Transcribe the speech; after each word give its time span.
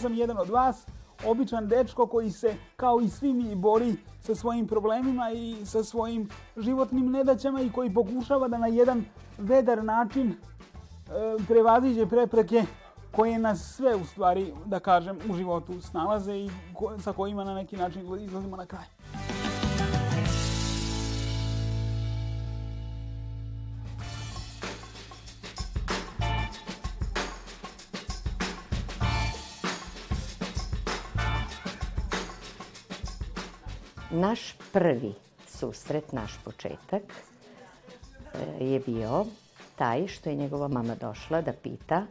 Sam 0.00 0.14
jedan 0.14 0.38
od 0.38 0.48
vas, 0.48 0.86
običan 1.26 1.68
dečko 1.68 2.06
koji 2.06 2.30
se, 2.30 2.54
kao 2.76 3.00
i 3.00 3.08
svi 3.08 3.32
mi, 3.32 3.54
bori 3.54 3.96
sa 4.20 4.34
svojim 4.34 4.66
problemima 4.66 5.30
i 5.30 5.66
sa 5.66 5.84
svojim 5.84 6.28
životnim 6.56 7.10
nedaćama 7.10 7.60
i 7.60 7.72
koji 7.72 7.94
pokušava 7.94 8.48
da 8.48 8.58
na 8.58 8.66
jedan 8.66 9.04
vedar 9.38 9.84
način 9.84 10.30
e, 10.30 10.34
prevaziđe 11.48 12.06
prepreke 12.06 12.64
koje 13.10 13.38
nas 13.38 13.74
sve 13.76 13.96
u 13.96 14.04
stvari, 14.04 14.52
da 14.66 14.80
kažem, 14.80 15.18
u 15.30 15.34
životu 15.34 15.80
snalaze 15.80 16.36
i 16.36 16.50
ko, 16.74 16.98
sa 16.98 17.12
kojima 17.12 17.44
na 17.44 17.54
neki 17.54 17.76
način 17.76 18.22
izlazimo 18.24 18.56
na 18.56 18.66
kraj. 18.66 18.84
Naš 34.20 34.56
prvi 34.72 35.14
susret, 35.46 36.12
naš 36.12 36.38
početak 36.44 37.02
e, 38.60 38.64
je 38.64 38.80
bio 38.80 39.26
taj 39.76 40.06
što 40.06 40.30
je 40.30 40.36
njegova 40.36 40.68
mama 40.68 40.94
došla 40.94 41.40
da 41.40 41.52
pita, 41.52 42.06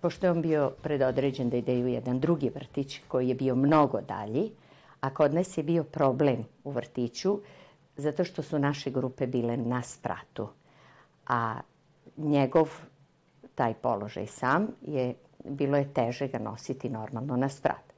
pošto 0.00 0.26
je 0.26 0.30
on 0.30 0.42
bio 0.42 0.70
predodređen 0.82 1.50
da 1.50 1.56
ide 1.56 1.72
u 1.72 1.88
jedan 1.88 2.20
drugi 2.20 2.50
vrtić 2.54 3.00
koji 3.08 3.28
je 3.28 3.34
bio 3.34 3.54
mnogo 3.54 4.00
dalji, 4.00 4.50
a 5.00 5.10
kod 5.10 5.34
nas 5.34 5.58
je 5.58 5.64
bio 5.64 5.84
problem 5.84 6.44
u 6.64 6.70
vrtiću 6.70 7.40
zato 7.96 8.24
što 8.24 8.42
su 8.42 8.58
naše 8.58 8.90
grupe 8.90 9.26
bile 9.26 9.56
na 9.56 9.82
spratu. 9.82 10.48
A 11.26 11.60
njegov 12.16 12.70
taj 13.54 13.74
položaj 13.74 14.26
sam 14.26 14.68
je, 14.82 15.14
bilo 15.44 15.76
je 15.76 15.94
teže 15.94 16.28
ga 16.28 16.38
nositi 16.38 16.88
normalno 16.88 17.36
na 17.36 17.48
sprat. 17.48 17.93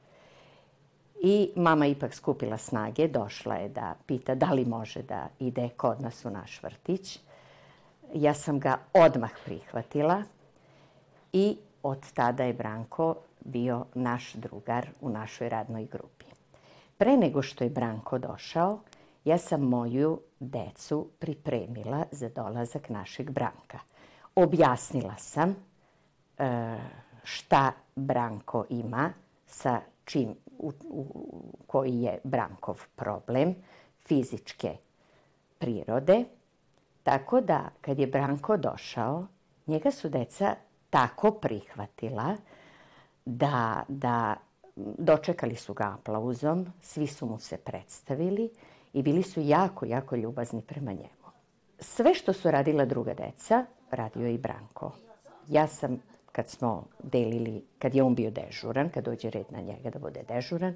I 1.21 1.51
mama 1.55 1.85
ipak 1.85 2.13
skupila 2.13 2.57
snage, 2.57 3.07
došla 3.07 3.55
je 3.55 3.69
da 3.69 3.95
pita 4.05 4.35
da 4.35 4.51
li 4.51 4.65
može 4.65 5.01
da 5.01 5.27
ide 5.39 5.69
kod 5.69 6.01
nas 6.01 6.25
u 6.25 6.29
naš 6.29 6.63
vrtić. 6.63 7.19
Ja 8.13 8.33
sam 8.33 8.59
ga 8.59 8.77
odmah 8.93 9.31
prihvatila 9.45 10.23
i 11.33 11.57
od 11.83 12.11
tada 12.13 12.43
je 12.43 12.53
Branko 12.53 13.15
bio 13.39 13.85
naš 13.93 14.33
drugar 14.33 14.87
u 15.01 15.09
našoj 15.09 15.49
radnoj 15.49 15.85
grupi. 15.85 16.25
Pre 16.97 17.17
nego 17.17 17.41
što 17.41 17.63
je 17.63 17.69
Branko 17.69 18.17
došao, 18.17 18.79
ja 19.25 19.37
sam 19.37 19.61
moju 19.61 20.19
decu 20.39 21.07
pripremila 21.19 22.03
za 22.11 22.29
dolazak 22.29 22.89
našeg 22.89 23.31
Branka. 23.31 23.79
Objasnila 24.35 25.15
sam 25.17 25.55
e, 26.37 26.77
šta 27.23 27.71
Branko 27.95 28.65
ima 28.69 29.13
sa 29.47 29.81
čim, 30.05 30.35
u, 30.59 30.73
u, 30.89 31.05
koji 31.67 32.01
je 32.01 32.19
Brankov 32.23 32.81
problem 32.95 33.55
fizičke 34.05 34.77
prirode. 35.57 36.25
Tako 37.03 37.41
da 37.41 37.69
kad 37.81 37.99
je 37.99 38.07
Branko 38.07 38.57
došao, 38.57 39.27
njega 39.67 39.91
su 39.91 40.09
deca 40.09 40.55
tako 40.89 41.31
prihvatila 41.31 42.35
da, 43.25 43.83
da 43.87 44.35
dočekali 44.97 45.55
su 45.55 45.73
ga 45.73 45.95
aplauzom, 45.99 46.65
svi 46.81 47.07
su 47.07 47.25
mu 47.25 47.39
se 47.39 47.57
predstavili 47.57 48.49
i 48.93 49.01
bili 49.01 49.23
su 49.23 49.41
jako, 49.41 49.85
jako 49.85 50.15
ljubazni 50.15 50.61
prema 50.61 50.91
njemu. 50.91 51.27
Sve 51.79 52.13
što 52.13 52.33
su 52.33 52.51
radila 52.51 52.85
druga 52.85 53.13
deca, 53.13 53.65
radio 53.91 54.25
je 54.25 54.33
i 54.33 54.37
Branko. 54.37 54.91
Ja 55.47 55.67
sam 55.67 56.01
kad 56.37 56.49
smo 56.49 56.83
delili, 57.03 57.63
kad 57.79 57.95
je 57.95 58.03
on 58.03 58.15
bio 58.15 58.31
dežuran, 58.31 58.89
kad 58.89 59.03
dođe 59.03 59.29
red 59.29 59.45
na 59.49 59.61
njega 59.61 59.89
da 59.89 59.99
bude 59.99 60.23
dežuran, 60.27 60.75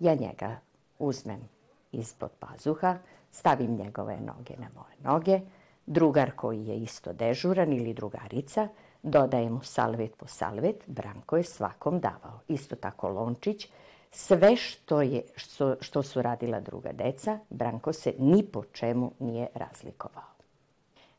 ja 0.00 0.14
njega 0.14 0.56
uzmem 0.98 1.48
ispod 1.92 2.30
pazuha, 2.38 2.98
stavim 3.30 3.76
njegove 3.76 4.16
noge 4.20 4.54
na 4.58 4.68
moje 4.74 4.96
noge, 5.04 5.40
drugar 5.86 6.30
koji 6.36 6.66
je 6.66 6.76
isto 6.76 7.12
dežuran 7.12 7.72
ili 7.72 7.94
drugarica, 7.94 8.68
dodaje 9.02 9.50
mu 9.50 9.62
salvet 9.62 10.16
po 10.16 10.26
salvet, 10.26 10.84
Branko 10.86 11.36
je 11.36 11.44
svakom 11.44 12.00
davao. 12.00 12.40
Isto 12.48 12.76
tako 12.76 13.08
Lončić, 13.08 13.68
sve 14.10 14.56
što, 14.56 15.02
je, 15.02 15.22
što, 15.36 15.76
što 15.80 16.02
su 16.02 16.22
radila 16.22 16.60
druga 16.60 16.92
deca, 16.92 17.38
Branko 17.50 17.92
se 17.92 18.14
ni 18.18 18.42
po 18.42 18.64
čemu 18.64 19.12
nije 19.18 19.48
razlikovao. 19.54 20.30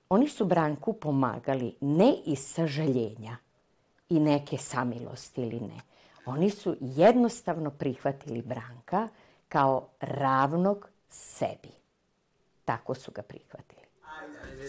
Oni 0.10 0.28
su 0.28 0.46
Branku 0.46 0.94
pomagali 0.94 1.76
ne 1.82 2.14
iz 2.26 2.40
sažaljenja, 2.40 3.38
i 4.10 4.20
neke 4.20 4.58
samilosti 4.58 5.42
ili 5.42 5.60
ne. 5.60 5.82
Oni 6.26 6.50
su 6.50 6.76
jednostavno 6.80 7.72
prihvatili 7.72 8.42
Branka 8.42 9.08
kao 9.50 9.88
ravnog 10.00 10.90
sebi. 11.10 11.72
Tako 12.66 12.96
su 12.96 13.12
ga 13.12 13.22
prihvatili. 13.22 13.88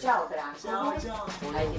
Ćao, 0.03 0.28
Branko. 0.28 0.60
Ćao, 0.60 1.00
čao. 1.00 1.50
Ajde, 1.56 1.78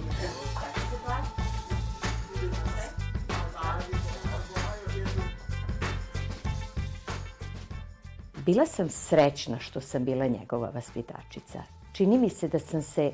Bila 8.46 8.66
sam 8.66 8.90
srećna 8.90 9.60
što 9.60 9.82
sam 9.82 10.06
bila 10.06 10.28
njegova 10.28 10.70
vaspitačica. 10.70 11.64
Čini 11.94 12.18
mi 12.18 12.30
se 12.30 12.48
da 12.48 12.60
sam 12.60 12.82
se 12.82 13.12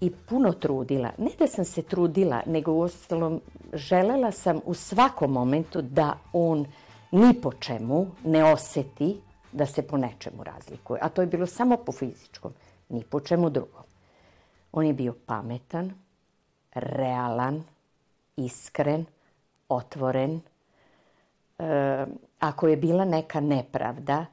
i 0.00 0.10
puno 0.10 0.52
trudila. 0.52 1.10
Ne 1.18 1.30
da 1.38 1.46
sam 1.46 1.64
se 1.64 1.82
trudila, 1.82 2.42
nego 2.46 2.72
u 2.72 2.80
ostalom 2.80 3.40
želela 3.72 4.32
sam 4.32 4.60
u 4.64 4.74
svakom 4.74 5.32
momentu 5.32 5.82
da 5.82 6.18
on 6.32 6.66
ni 7.10 7.40
po 7.42 7.52
čemu 7.52 8.06
ne 8.24 8.44
oseti 8.52 9.20
da 9.52 9.66
se 9.66 9.82
po 9.82 9.96
nečemu 9.96 10.44
razlikuje. 10.44 11.00
A 11.02 11.08
to 11.08 11.20
je 11.20 11.26
bilo 11.26 11.46
samo 11.46 11.76
po 11.76 11.92
fizičkom, 11.92 12.52
ni 12.88 13.04
po 13.04 13.20
čemu 13.20 13.50
drugom. 13.50 13.82
On 14.72 14.86
je 14.86 14.92
bio 14.92 15.14
pametan, 15.26 15.92
realan, 16.74 17.64
iskren, 18.36 19.04
otvoren. 19.68 20.40
E, 21.58 22.06
ako 22.38 22.68
je 22.68 22.76
bila 22.76 23.04
neka 23.04 23.40
nepravda 23.40 24.26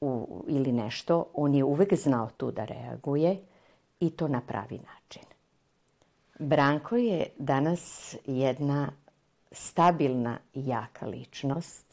u, 0.00 0.44
ili 0.48 0.72
nešto, 0.72 1.26
on 1.34 1.54
je 1.54 1.64
uvek 1.64 1.94
znao 1.94 2.28
tu 2.36 2.50
da 2.50 2.64
reaguje 2.64 3.36
i 4.00 4.10
to 4.10 4.28
na 4.28 4.40
pravi 4.40 4.78
način. 4.78 5.22
Branko 6.38 6.96
je 6.96 7.26
danas 7.38 8.14
jedna 8.26 8.92
stabilna 9.52 10.38
i 10.54 10.66
jaka 10.66 11.06
ličnost. 11.06 11.86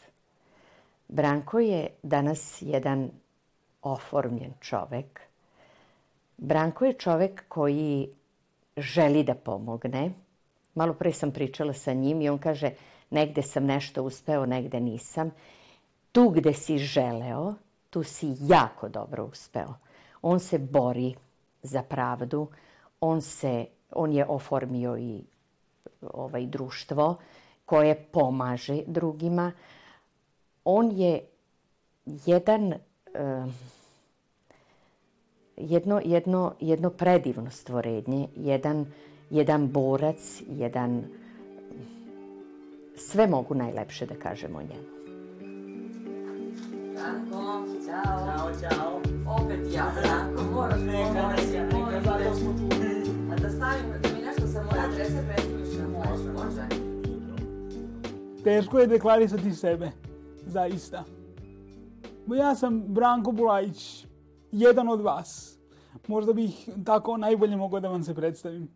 Branko 1.08 1.60
je 1.60 1.88
danas 2.04 2.62
jedan 2.62 3.12
oformljen 3.82 4.54
čovek. 4.60 5.22
Branko 6.38 6.86
je 6.86 6.94
čovek 6.94 7.44
koji 7.48 8.10
želi 8.78 9.24
da 9.24 9.36
pomogne. 9.36 10.12
Malo 10.76 10.94
pre 10.94 11.14
sam 11.14 11.32
pričala 11.32 11.74
sa 11.74 11.94
njim 11.94 12.22
i 12.22 12.30
on 12.30 12.38
kaže 12.38 12.72
negde 13.10 13.42
sam 13.42 13.66
nešto 13.66 14.04
uspeo, 14.04 14.46
negde 14.46 14.80
nisam. 14.80 15.32
Tu 16.12 16.30
gde 16.30 16.54
si 16.54 16.78
želeo, 16.78 17.54
tu 17.90 18.04
si 18.04 18.36
jako 18.40 18.90
dobro 18.90 19.26
uspeo. 19.26 19.74
On 20.22 20.40
se 20.40 20.58
bori 20.58 21.16
za 21.64 21.84
pravdu. 21.84 22.48
On, 23.00 23.22
se, 23.22 23.66
on 23.92 24.14
je 24.14 24.26
oformio 24.26 24.98
i 24.98 25.24
ovaj 26.02 26.46
društvo 26.46 27.16
koje 27.66 27.96
pomaže 28.12 28.82
drugima. 28.88 29.52
On 30.64 30.92
je 30.92 31.22
jedan 32.26 32.74
uh, 32.74 33.52
jedno, 35.58 36.02
jedno, 36.06 36.54
jedno 36.60 36.90
predivno 36.90 37.52
stvorenje, 37.52 38.28
jedan, 38.36 38.86
jedan 39.30 39.68
borac, 39.68 40.42
jedan 40.48 41.04
sve 42.96 43.28
mogu 43.28 43.56
najlepše 43.56 44.06
da 44.06 44.16
kažemo 44.16 44.58
o 44.58 44.62
njemu. 44.62 44.98
Branko, 46.94 47.66
čao. 47.86 48.26
Ćao, 48.26 48.70
čao. 48.70 49.02
Opet 49.36 49.74
ja, 49.74 49.92
Branko, 50.02 50.44
moraš. 50.54 50.80
Neka, 50.80 51.37
Teško 58.48 58.80
je 58.80 58.88
deklarisati 58.88 59.54
sebe, 59.54 59.92
zaista. 60.46 61.04
Ja 62.28 62.56
sam 62.56 62.80
Branko 62.80 63.32
Bulajić, 63.32 64.06
jedan 64.52 64.90
od 64.90 65.02
vas. 65.02 65.60
Možda 66.08 66.34
bih 66.34 66.70
tako 66.86 67.18
najbolje 67.18 67.56
mogao 67.56 67.80
da 67.80 67.90
vam 67.90 68.04
se 68.04 68.16
predstavim. 68.16 68.64
E, 68.64 68.70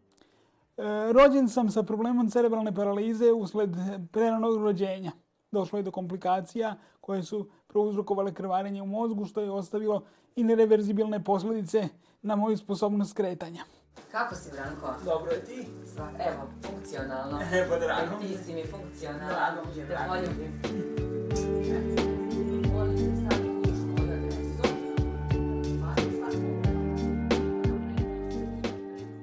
rođen 1.13 1.49
sam 1.49 1.69
sa 1.69 1.83
problemom 1.83 2.29
cerebralne 2.29 2.75
paralize 2.75 3.31
usled 3.31 3.69
preranog 4.11 4.63
rođenja 4.63 5.11
došlo 5.51 5.79
je 5.79 5.83
do 5.83 5.91
komplikacija 5.91 6.75
koje 7.01 7.23
su 7.23 7.49
prouzrokovale 7.67 8.33
krvarenje 8.33 8.81
u 8.81 8.85
mozgu, 8.85 9.25
što 9.25 9.41
je 9.41 9.51
ostavilo 9.51 10.03
i 10.35 10.43
nereverzibilne 10.43 11.23
posledice 11.23 11.87
na 12.21 12.35
moju 12.35 12.57
sposobnost 12.57 13.13
kretanja. 13.13 13.63
Kako 14.11 14.35
si, 14.35 14.49
Branko? 14.51 14.93
Dobro 15.05 15.31
je 15.31 15.45
ti? 15.45 15.67
Sva, 15.93 16.09
evo, 16.19 16.47
funkcionalno. 16.65 17.39
E, 17.41 17.65
pa 17.69 17.77
drago 17.77 18.17
mi 18.21 18.27
Ti 18.27 18.37
si 18.45 18.53
mi 18.53 18.63
funkcionalno. 18.65 19.27
Drago 19.27 19.61
mi 19.67 19.79
je, 19.79 19.85
drago 19.85 20.13
mi 20.13 20.43
je. 20.43 20.91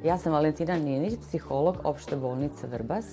Ja 0.04 0.18
sam 0.18 0.32
Valentina 0.32 0.76
Ninić, 0.76 1.20
psiholog 1.20 1.76
opšte 1.84 2.16
bolnice 2.16 2.66
Vrbas. 2.66 3.06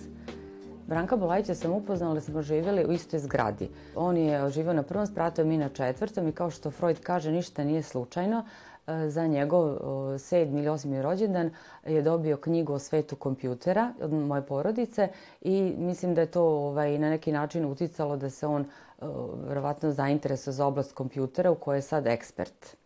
Branka 0.88 1.16
Bolajića 1.16 1.56
sam 1.56 1.72
upoznala 1.72 2.14
da 2.14 2.22
smo 2.22 2.42
živjeli 2.42 2.86
u 2.86 2.92
istoj 2.92 3.20
zgradi. 3.20 3.70
On 3.96 4.18
je 4.18 4.50
živio 4.50 4.74
na 4.74 4.84
prvom 4.84 5.08
spratu, 5.08 5.46
mi 5.46 5.58
na 5.58 5.70
četvrtom 5.70 6.28
i 6.28 6.32
kao 6.32 6.50
što 6.50 6.72
Freud 6.72 7.00
kaže, 7.00 7.32
ništa 7.32 7.64
nije 7.64 7.84
slučajno. 7.84 8.46
E, 8.88 9.10
Za 9.10 9.28
njegov 9.28 9.78
sedmi 10.20 10.60
ili 10.60 10.70
osmi 10.70 11.02
rođendan 11.02 11.50
je 11.86 12.02
dobio 12.02 12.38
knjigu 12.38 12.74
o 12.74 12.80
svetu 12.80 13.16
kompjutera 13.16 13.94
od 14.02 14.14
moje 14.14 14.42
porodice 14.42 15.08
i 15.42 15.74
mislim 15.78 16.16
da 16.16 16.22
je 16.22 16.32
to 16.32 16.44
ovaj, 16.44 17.00
na 17.00 17.10
neki 17.10 17.32
način 17.32 17.66
uticalo 17.66 18.18
da 18.18 18.30
se 18.30 18.48
on 18.48 18.66
o, 19.02 19.30
verovatno 19.48 19.92
zainteresuje 19.92 20.54
za 20.54 20.66
oblast 20.66 20.94
kompjutera 20.94 21.52
u 21.52 21.56
kojoj 21.56 21.78
je 21.78 21.82
sad 21.82 22.08
ekspert. 22.08 22.78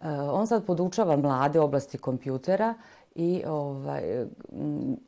Uh, 0.00 0.06
on 0.32 0.46
sad 0.46 0.64
podučava 0.66 1.16
mlade 1.16 1.60
oblasti 1.60 1.98
kompjutera 1.98 2.74
i, 3.14 3.42
ovaj, 3.46 4.26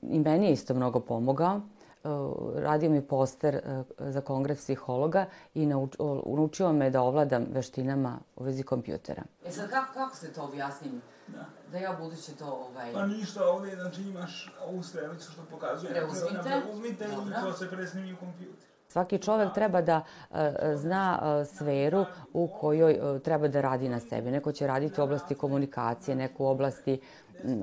i 0.02 0.18
meni 0.18 0.46
je 0.46 0.52
isto 0.52 0.74
mnogo 0.74 1.00
pomogao. 1.00 1.60
Uh, 2.04 2.10
radio 2.56 2.90
mi 2.90 3.02
poster 3.02 3.60
uh, 3.98 4.10
za 4.10 4.20
kongres 4.20 4.58
psihologa 4.58 5.26
i 5.54 5.66
nauč, 5.66 5.96
o- 5.98 6.34
naučio 6.36 6.72
me 6.72 6.90
da 6.90 7.02
ovladam 7.02 7.46
veštinama 7.52 8.18
u 8.36 8.44
vezi 8.44 8.62
kompjutera. 8.62 9.22
E 9.46 9.50
sad, 9.50 9.70
kako, 9.70 9.92
kako 9.94 10.16
se 10.16 10.32
to 10.32 10.42
objasnim? 10.42 11.02
Da. 11.28 11.44
Da 11.72 11.78
ja 11.78 11.96
budući 12.00 12.36
to, 12.36 12.66
ovaj... 12.70 12.92
Pa 12.92 13.06
ništa, 13.06 13.40
ovdje 13.48 13.76
znači 13.76 14.02
imaš 14.02 14.52
ovu 14.66 14.82
strelicu 14.82 15.32
što 15.32 15.42
pokazuje. 15.50 15.92
Preuzmite. 15.92 16.42
Preuzmite 16.42 17.04
i 17.04 17.16
Dobro. 17.16 17.34
to 17.42 17.52
se 17.52 17.70
presnimi 17.70 18.12
u 18.12 18.16
kompjuter. 18.16 18.68
Svaki 18.88 19.18
čovek 19.18 19.54
treba 19.54 19.82
da 19.82 20.04
e, 20.30 20.52
zna 20.76 21.18
e, 21.22 21.44
sferu 21.44 22.04
u 22.32 22.48
kojoj 22.48 22.92
e, 22.92 23.18
treba 23.18 23.48
da 23.48 23.60
radi 23.60 23.88
na 23.88 24.00
sebi. 24.00 24.30
Neko 24.30 24.52
će 24.52 24.66
raditi 24.66 25.00
u 25.00 25.04
oblasti 25.04 25.34
komunikacije, 25.34 26.16
neko 26.16 26.44
u 26.44 26.46
oblasti 26.46 27.00
m, 27.44 27.62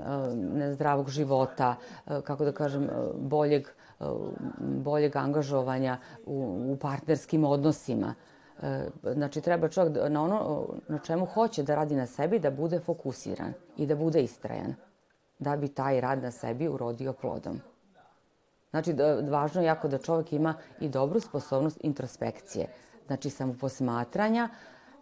ne, 0.53 0.74
zdravog 0.74 1.09
života, 1.09 1.75
kako 2.24 2.45
da 2.45 2.51
kažem, 2.51 2.89
boljeg, 3.15 3.68
boljeg 4.59 5.15
angažovanja 5.15 5.97
u, 6.25 6.65
u 6.73 6.77
partnerskim 6.77 7.43
odnosima. 7.43 8.15
E, 8.61 8.89
Znači, 9.13 9.41
treba 9.41 9.69
čovjek 9.69 9.93
da- 9.93 10.09
na 10.09 10.23
ono 10.23 10.67
na 10.87 10.99
čemu 10.99 11.25
hoće 11.25 11.63
da 11.63 11.75
radi 11.75 11.95
na 11.95 12.05
sebi, 12.05 12.39
da 12.39 12.51
bude 12.51 12.79
fokusiran 12.79 13.53
i 13.77 13.85
da 13.85 13.95
bude 13.95 14.23
istrajan, 14.23 14.75
da 15.39 15.55
bi 15.55 15.67
taj 15.67 16.01
rad 16.01 16.23
na 16.23 16.31
sebi 16.31 16.67
urodio 16.67 17.13
plodom. 17.13 17.61
Znači, 18.69 18.93
da, 18.93 19.15
važno 19.15 19.61
je 19.61 19.67
jako 19.67 19.87
da 19.87 19.97
čovjek 19.97 20.33
ima 20.33 20.53
i 20.79 20.89
dobru 20.89 21.19
sposobnost 21.19 21.77
introspekcije. 21.81 22.67
Znači, 23.07 23.29
samoposmatranja, 23.29 24.49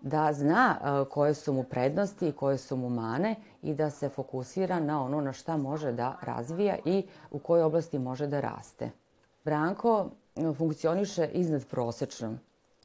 da 0.02 0.34
zna 0.34 0.78
e, 0.80 1.10
koje 1.10 1.34
su 1.34 1.54
mu 1.54 1.64
prednosti 1.64 2.28
i 2.28 2.32
koje 2.32 2.58
su 2.58 2.76
mu 2.76 2.90
mane 2.90 3.36
i 3.62 3.74
da 3.74 3.90
se 3.90 4.10
fokusira 4.10 4.80
na 4.80 5.04
ono 5.04 5.22
na 5.22 5.34
šta 5.34 5.58
može 5.58 5.92
da 5.92 6.18
razvija 6.22 6.78
i 6.86 7.06
u 7.32 7.40
kojoj 7.40 7.64
oblasti 7.64 8.00
može 8.00 8.28
da 8.28 8.40
raste. 8.40 8.90
Branko 9.46 10.10
e, 10.36 10.54
funkcioniše 10.54 11.30
iznad 11.34 11.66
prosečno, 11.68 12.38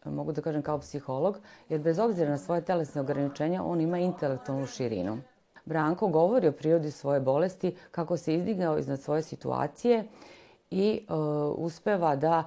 mogu 0.05 0.33
da 0.33 0.41
kažem 0.41 0.63
kao 0.63 0.79
psiholog, 0.79 1.39
jer 1.69 1.81
bez 1.81 1.99
obzira 1.99 2.31
na 2.31 2.39
svoje 2.39 2.61
telesne 2.61 3.01
ograničenja, 3.01 3.65
on 3.65 3.81
ima 3.81 3.99
intelektualnu 3.99 4.67
širinu. 4.67 5.19
Branko 5.65 6.09
govori 6.09 6.49
o 6.49 6.53
prirodi 6.53 6.91
svoje 6.91 7.21
bolesti, 7.21 7.77
kako 7.91 8.17
se 8.17 8.35
izdigao 8.35 8.79
iznad 8.79 9.01
svoje 9.01 9.23
situacije 9.23 10.05
i 10.71 11.07
e, 11.09 11.15
uspeva 11.57 12.17
da, 12.17 12.45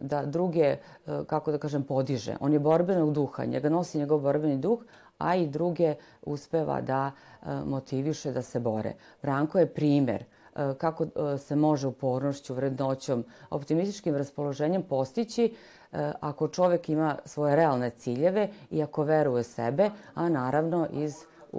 da 0.00 0.22
druge, 0.26 0.60
e, 0.60 0.78
kako 1.26 1.52
da 1.52 1.58
kažem, 1.58 1.82
podiže. 1.82 2.36
On 2.40 2.52
je 2.52 2.58
borbenog 2.58 3.12
duha, 3.12 3.44
njega 3.44 3.68
nosi 3.68 3.98
njegov 3.98 4.20
borbeni 4.20 4.58
duh, 4.58 4.80
a 5.18 5.34
i 5.34 5.46
druge 5.46 5.94
uspeva 6.22 6.80
da 6.80 7.10
e, 7.10 7.54
motiviše 7.66 8.32
da 8.32 8.42
se 8.42 8.60
bore. 8.60 8.94
Branko 9.22 9.58
je 9.58 9.66
primer 9.66 10.24
e, 10.24 10.74
kako 10.78 11.06
se 11.38 11.56
može 11.56 11.86
upornošću, 11.86 12.54
vrednoćom, 12.54 13.24
optimističkim 13.50 14.16
raspoloženjem 14.16 14.82
postići 14.82 15.54
ako 16.20 16.48
čovek 16.48 16.88
ima 16.88 17.16
svoje 17.24 17.56
realne 17.56 17.90
ciljeve 17.90 18.48
i 18.70 18.82
ako 18.82 19.02
veruje 19.02 19.44
sebe, 19.44 19.90
a 20.14 20.28
naravno 20.28 20.88
iz, 20.92 21.12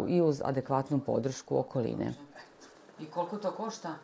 i 0.07 0.21
uz 0.21 0.42
adekvatnu 0.45 1.00
podršku 1.00 1.57
okoline. 1.57 2.13
I 3.00 3.06
koliko 3.06 3.38
to 3.38 3.51
košta? 3.51 3.95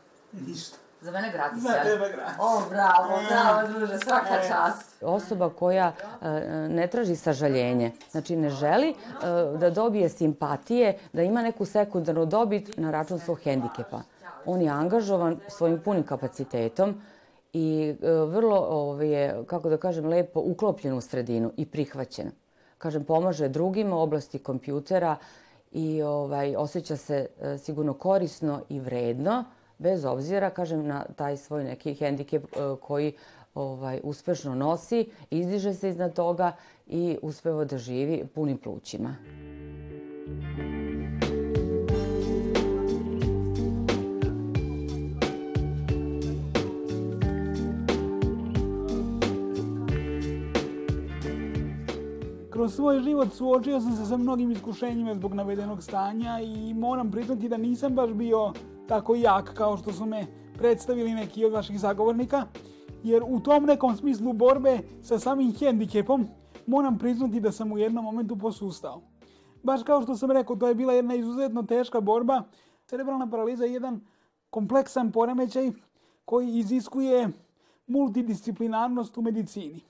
Ništa. 0.47 0.77
Za 1.01 1.11
mene 1.11 1.31
gratis, 1.31 1.63
Za 1.63 1.69
tebe 1.83 2.09
gratis. 2.15 2.35
O, 2.39 2.69
bravo, 2.69 3.19
bravo, 3.29 3.67
druže, 3.67 3.99
svaka 3.99 4.35
E. 4.35 4.47
čast. 4.47 5.03
Osoba 5.03 5.49
koja 5.49 5.93
e, 6.21 6.27
ne 6.69 6.87
traži 6.87 7.15
sažaljenje, 7.15 7.91
znači 8.11 8.35
ne 8.35 8.49
želi 8.49 8.89
e, 8.89 8.95
da 9.57 9.69
dobije 9.69 10.09
simpatije, 10.09 10.97
da 11.13 11.21
ima 11.21 11.41
neku 11.41 11.65
sekundarnu 11.65 12.25
dobit 12.25 12.77
na 12.77 12.91
račun 12.91 13.19
svog 13.19 13.39
hendikepa. 13.43 14.01
On 14.45 14.61
je 14.61 14.69
angažovan 14.69 15.39
svojim 15.47 15.79
punim 15.79 16.03
kapacitetom 16.03 17.01
i 17.53 17.95
vrlo 18.27 18.65
ovaj, 18.69 19.07
je, 19.07 19.43
kako 19.47 19.69
da 19.69 19.77
kažem, 19.77 20.05
lepo 20.05 20.39
uklopljen 20.39 20.93
u 20.93 21.01
sredinu 21.01 21.51
i 21.57 21.65
prihvaćen. 21.65 22.31
Kažem, 22.77 23.03
pomaže 23.03 23.47
drugima 23.47 23.95
u 23.95 23.99
oblasti 23.99 24.39
kompjutera 24.39 25.15
i 25.71 26.01
ovaj, 26.01 26.55
osjeća 26.55 26.97
se 26.97 27.27
sigurno 27.57 27.93
korisno 27.93 28.61
i 28.69 28.79
vredno, 28.79 29.43
bez 29.81 30.05
obzira, 30.05 30.49
kažem, 30.49 30.85
na 30.87 31.03
taj 31.15 31.37
svoj 31.37 31.63
neki 31.63 31.93
hendikep 31.93 32.43
e, 32.43 32.75
koji 32.81 33.13
ovaj, 33.55 33.99
uspešno 34.03 34.55
nosi, 34.55 35.05
izdiže 35.29 35.73
se 35.73 35.89
iznad 35.89 36.13
toga 36.13 36.51
i 36.87 37.17
uspeva 37.21 37.65
da 37.65 37.77
živi 37.77 38.25
punim 38.35 38.57
plućima. 38.57 39.15
Kroz 52.49 52.75
svoj 52.75 52.99
život 52.99 53.33
suočio 53.33 53.79
sam 53.81 53.95
se 53.95 54.05
sa 54.05 54.17
mnogim 54.17 54.51
iskušenjima 54.51 55.15
zbog 55.15 55.33
navedenog 55.33 55.83
stanja 55.83 56.39
i 56.39 56.73
moram 56.73 57.11
priznati 57.11 57.49
da 57.49 57.57
nisam 57.57 57.95
baš 57.95 58.11
bio 58.11 58.53
tako 58.91 59.15
jak 59.15 59.53
kao 59.53 59.77
što 59.77 59.93
su 59.93 60.05
me 60.05 60.25
predstavili 60.57 61.13
neki 61.13 61.45
od 61.45 61.53
vaših 61.53 61.79
zagovornika, 61.79 62.45
jer 63.03 63.23
u 63.27 63.39
tom 63.39 63.65
nekom 63.65 63.95
smislu 63.95 64.33
borbe 64.33 64.79
sa 65.01 65.19
samim 65.19 65.53
hendikepom 65.53 66.27
moram 66.67 66.97
priznati 66.97 67.39
da 67.39 67.51
sam 67.51 67.71
u 67.71 67.77
jednom 67.77 68.05
momentu 68.05 68.37
posustao. 68.37 69.01
Baš 69.63 69.83
kao 69.83 70.01
što 70.01 70.15
sam 70.15 70.31
rekao, 70.31 70.55
to 70.55 70.67
je 70.67 70.75
bila 70.75 70.93
jedna 70.93 71.15
izuzetno 71.15 71.63
teška 71.63 72.01
borba. 72.01 72.43
Cerebralna 72.85 73.29
paraliza 73.29 73.65
je 73.65 73.73
jedan 73.73 74.01
kompleksan 74.49 75.11
poremećaj 75.11 75.71
koji 76.25 76.57
iziskuje 76.57 77.29
multidisciplinarnost 77.87 79.17
u 79.17 79.21
medicini. 79.21 79.81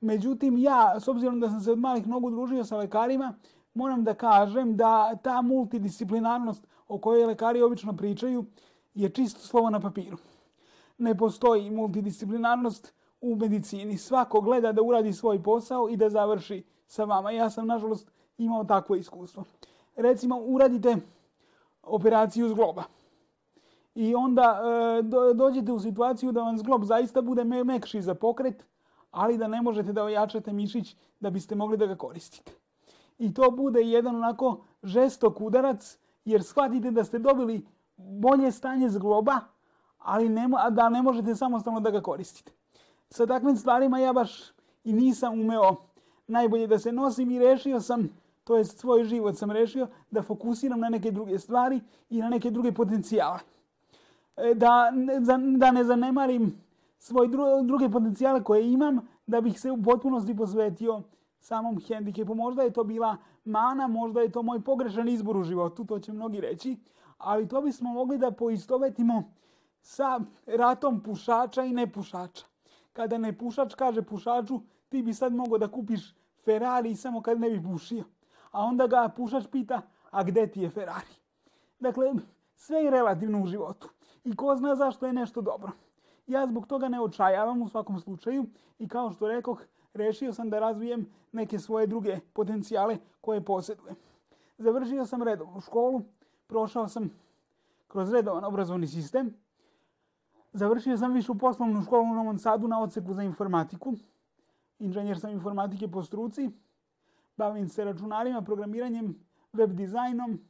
Međutim, 0.00 0.58
ja, 0.58 1.00
s 1.00 1.08
obzirom 1.08 1.40
da 1.40 1.50
sam 1.50 1.60
se 1.60 1.72
od 1.72 1.78
malih 1.78 2.06
nogu 2.06 2.30
družio 2.30 2.64
sa 2.64 2.76
lekarima, 2.76 3.34
moram 3.74 4.04
da 4.04 4.14
kažem 4.14 4.76
da 4.76 5.16
ta 5.22 5.42
multidisciplinarnost 5.42 6.71
o 6.92 6.98
kojoj 6.98 7.26
lekari 7.26 7.62
obično 7.62 7.96
pričaju 7.96 8.44
je 8.94 9.08
čisto 9.08 9.40
slovo 9.40 9.70
na 9.70 9.80
papiru. 9.80 10.16
Ne 10.98 11.14
postoji 11.18 11.70
multidisciplinarnost 11.70 12.92
u 13.20 13.36
medicini. 13.36 13.98
Svako 13.98 14.40
gleda 14.40 14.72
da 14.72 14.82
uradi 14.82 15.12
svoj 15.12 15.42
posao 15.42 15.88
i 15.88 15.96
da 15.96 16.10
završi 16.10 16.62
sa 16.86 17.04
vama. 17.04 17.30
Ja 17.30 17.50
sam, 17.50 17.66
nažalost, 17.66 18.10
imao 18.38 18.64
takvo 18.64 18.96
iskustvo. 18.96 19.44
Recimo, 19.96 20.36
uradite 20.36 20.96
operaciju 21.82 22.48
zgloba. 22.48 22.82
I 23.94 24.14
onda 24.14 24.60
e, 24.62 25.02
do, 25.02 25.32
dođete 25.34 25.72
u 25.72 25.80
situaciju 25.80 26.32
da 26.32 26.42
vam 26.42 26.58
zglob 26.58 26.84
zaista 26.84 27.22
bude 27.22 27.44
me- 27.44 27.64
mekši 27.64 28.02
za 28.02 28.14
pokret, 28.14 28.64
ali 29.10 29.38
da 29.38 29.48
ne 29.48 29.62
možete 29.62 29.92
da 29.92 30.04
ojačate 30.04 30.52
mišić 30.52 30.96
da 31.20 31.30
biste 31.30 31.54
mogli 31.54 31.76
da 31.76 31.86
ga 31.86 31.96
koristite. 31.96 32.52
I 33.18 33.34
to 33.34 33.50
bude 33.50 33.80
jedan 33.80 34.16
onako 34.16 34.64
žestok 34.82 35.40
udarac, 35.40 35.98
jer 36.24 36.42
shvatite 36.42 36.90
da 36.90 37.04
ste 37.04 37.18
dobili 37.18 37.66
bolje 37.96 38.52
stanje 38.52 38.88
zgloba, 38.88 39.40
ali 39.98 40.28
ne, 40.28 40.48
da 40.70 40.88
ne 40.88 41.02
možete 41.02 41.34
samostalno 41.34 41.80
da 41.80 41.90
ga 41.90 42.00
koristite. 42.00 42.52
Sa 43.10 43.26
takvim 43.26 43.56
stvarima 43.56 43.98
ja 43.98 44.12
baš 44.12 44.52
i 44.84 44.92
nisam 44.92 45.40
umeo 45.40 45.76
najbolje 46.26 46.66
da 46.66 46.78
se 46.78 46.92
nosim 46.92 47.30
i 47.30 47.38
rešio 47.38 47.80
sam, 47.80 48.08
to 48.44 48.56
jest 48.56 48.78
svoj 48.78 49.04
život 49.04 49.36
sam 49.38 49.50
rešio, 49.50 49.88
da 50.10 50.22
fokusiram 50.22 50.80
na 50.80 50.88
neke 50.88 51.10
druge 51.10 51.38
stvari 51.38 51.80
i 52.10 52.20
na 52.20 52.28
neke 52.28 52.50
druge 52.50 52.72
potencijale. 52.72 53.38
E, 54.36 54.54
Da, 54.54 54.92
da 55.56 55.70
ne 55.70 55.84
zanemarim 55.84 56.62
svoje 56.98 57.28
dru- 57.28 57.66
druge 57.66 57.90
potencijale 57.90 58.44
koje 58.44 58.72
imam, 58.72 59.00
da 59.26 59.40
bih 59.40 59.60
se 59.60 59.70
u 59.70 59.82
potpunosti 59.82 60.36
posvetio 60.36 61.02
samom 61.42 61.80
hendikepu. 61.80 62.34
Možda 62.34 62.62
je 62.62 62.72
to 62.72 62.84
bila 62.84 63.16
mana, 63.44 63.88
možda 63.88 64.20
je 64.20 64.32
to 64.32 64.42
moj 64.42 64.60
pogrešan 64.60 65.08
izbor 65.08 65.36
u 65.36 65.44
životu, 65.44 65.84
to 65.84 65.98
će 65.98 66.12
mnogi 66.12 66.40
reći, 66.40 66.76
ali 67.18 67.48
to 67.48 67.62
bismo 67.62 67.92
mogli 67.92 68.18
da 68.18 68.30
poistovetimo 68.30 69.32
sa 69.80 70.20
ratom 70.46 71.02
pušača 71.02 71.62
i 71.62 71.72
nepušača. 71.72 72.46
Kada 72.92 73.18
nepušač 73.18 73.74
kaže 73.74 74.02
pušaču, 74.02 74.60
ti 74.88 75.02
bi 75.02 75.14
sad 75.14 75.34
mogao 75.34 75.58
da 75.58 75.68
kupiš 75.68 76.14
Ferrari 76.44 76.96
samo 76.96 77.22
kad 77.22 77.40
ne 77.40 77.50
bi 77.50 77.62
pušio. 77.62 78.04
A 78.50 78.64
onda 78.64 78.86
ga 78.86 79.08
pušač 79.16 79.46
pita, 79.50 79.82
a 80.10 80.22
gde 80.22 80.46
ti 80.46 80.60
je 80.60 80.70
Ferrari? 80.70 81.14
Dakle, 81.80 82.14
sve 82.56 82.84
je 82.84 82.90
relativno 82.90 83.42
u 83.42 83.46
životu. 83.46 83.88
I 84.24 84.36
ko 84.36 84.56
zna 84.56 84.74
zašto 84.76 85.06
je 85.06 85.12
nešto 85.12 85.40
dobro. 85.40 85.72
Ja 86.26 86.46
zbog 86.46 86.66
toga 86.66 86.88
ne 86.88 87.00
očajavam 87.00 87.62
u 87.62 87.68
svakom 87.68 88.00
slučaju 88.00 88.46
i 88.78 88.88
kao 88.88 89.12
što 89.12 89.28
rekoh, 89.28 89.62
rešio 89.94 90.32
sam 90.32 90.50
da 90.50 90.58
razvijem 90.58 91.06
neke 91.32 91.58
svoje 91.58 91.86
druge 91.86 92.18
potencijale 92.32 92.98
koje 93.20 93.44
posjedujem. 93.44 93.96
Završio 94.58 95.06
sam 95.06 95.22
redovnu 95.22 95.60
školu, 95.60 96.02
prošao 96.46 96.88
sam 96.88 97.10
kroz 97.88 98.12
redovan 98.12 98.44
obrazovni 98.44 98.86
sistem, 98.86 99.34
završio 100.52 100.96
sam 100.96 101.12
višu 101.12 101.38
poslovnu 101.38 101.82
školu 101.82 102.02
u 102.02 102.14
Novom 102.14 102.38
Sadu 102.38 102.68
na 102.68 102.82
odseku 102.82 103.14
za 103.14 103.22
informatiku, 103.22 103.94
inženjer 104.78 105.20
sam 105.20 105.30
informatike 105.30 105.88
po 105.88 106.02
struci, 106.02 106.50
bavim 107.36 107.68
se 107.68 107.84
računarima, 107.84 108.42
programiranjem, 108.42 109.18
web 109.52 109.70
dizajnom, 109.70 110.40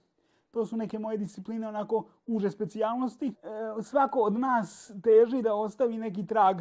to 0.50 0.66
su 0.66 0.76
neke 0.76 0.98
moje 0.98 1.18
discipline 1.18 1.68
onako 1.68 2.04
uže 2.26 2.50
specijalnosti. 2.50 3.26
E, 3.26 3.82
svako 3.82 4.20
od 4.20 4.38
nas 4.38 4.92
teži 5.02 5.42
da 5.42 5.54
ostavi 5.54 5.98
neki 5.98 6.26
trag 6.26 6.60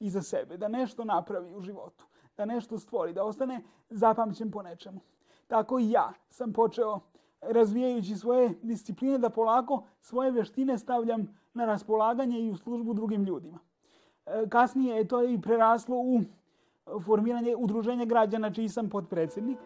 iza 0.00 0.22
sebe, 0.22 0.56
da 0.56 0.68
nešto 0.68 1.04
napravi 1.04 1.54
u 1.54 1.60
životu, 1.60 2.06
da 2.36 2.44
nešto 2.44 2.78
stvori, 2.78 3.12
da 3.12 3.24
ostane 3.24 3.60
zapamćen 3.90 4.50
po 4.50 4.62
nečemu. 4.62 5.00
Tako 5.46 5.78
i 5.78 5.90
ja 5.90 6.12
sam 6.30 6.52
počeo 6.52 7.00
razvijajući 7.40 8.16
svoje 8.16 8.54
discipline 8.62 9.18
da 9.18 9.30
polako 9.30 9.82
svoje 10.00 10.30
veštine 10.30 10.78
stavljam 10.78 11.38
na 11.54 11.64
raspolaganje 11.64 12.40
i 12.40 12.50
u 12.50 12.56
službu 12.56 12.94
drugim 12.94 13.24
ljudima. 13.24 13.58
E, 14.26 14.48
kasnije 14.48 14.96
je 14.96 15.08
to 15.08 15.22
i 15.22 15.40
preraslo 15.40 15.96
u 15.96 16.20
formiranje 17.00 17.56
udruženja 17.56 18.04
građana 18.04 18.50
čiji 18.50 18.68
sam 18.68 18.90
podpredsjednik. 18.90 19.58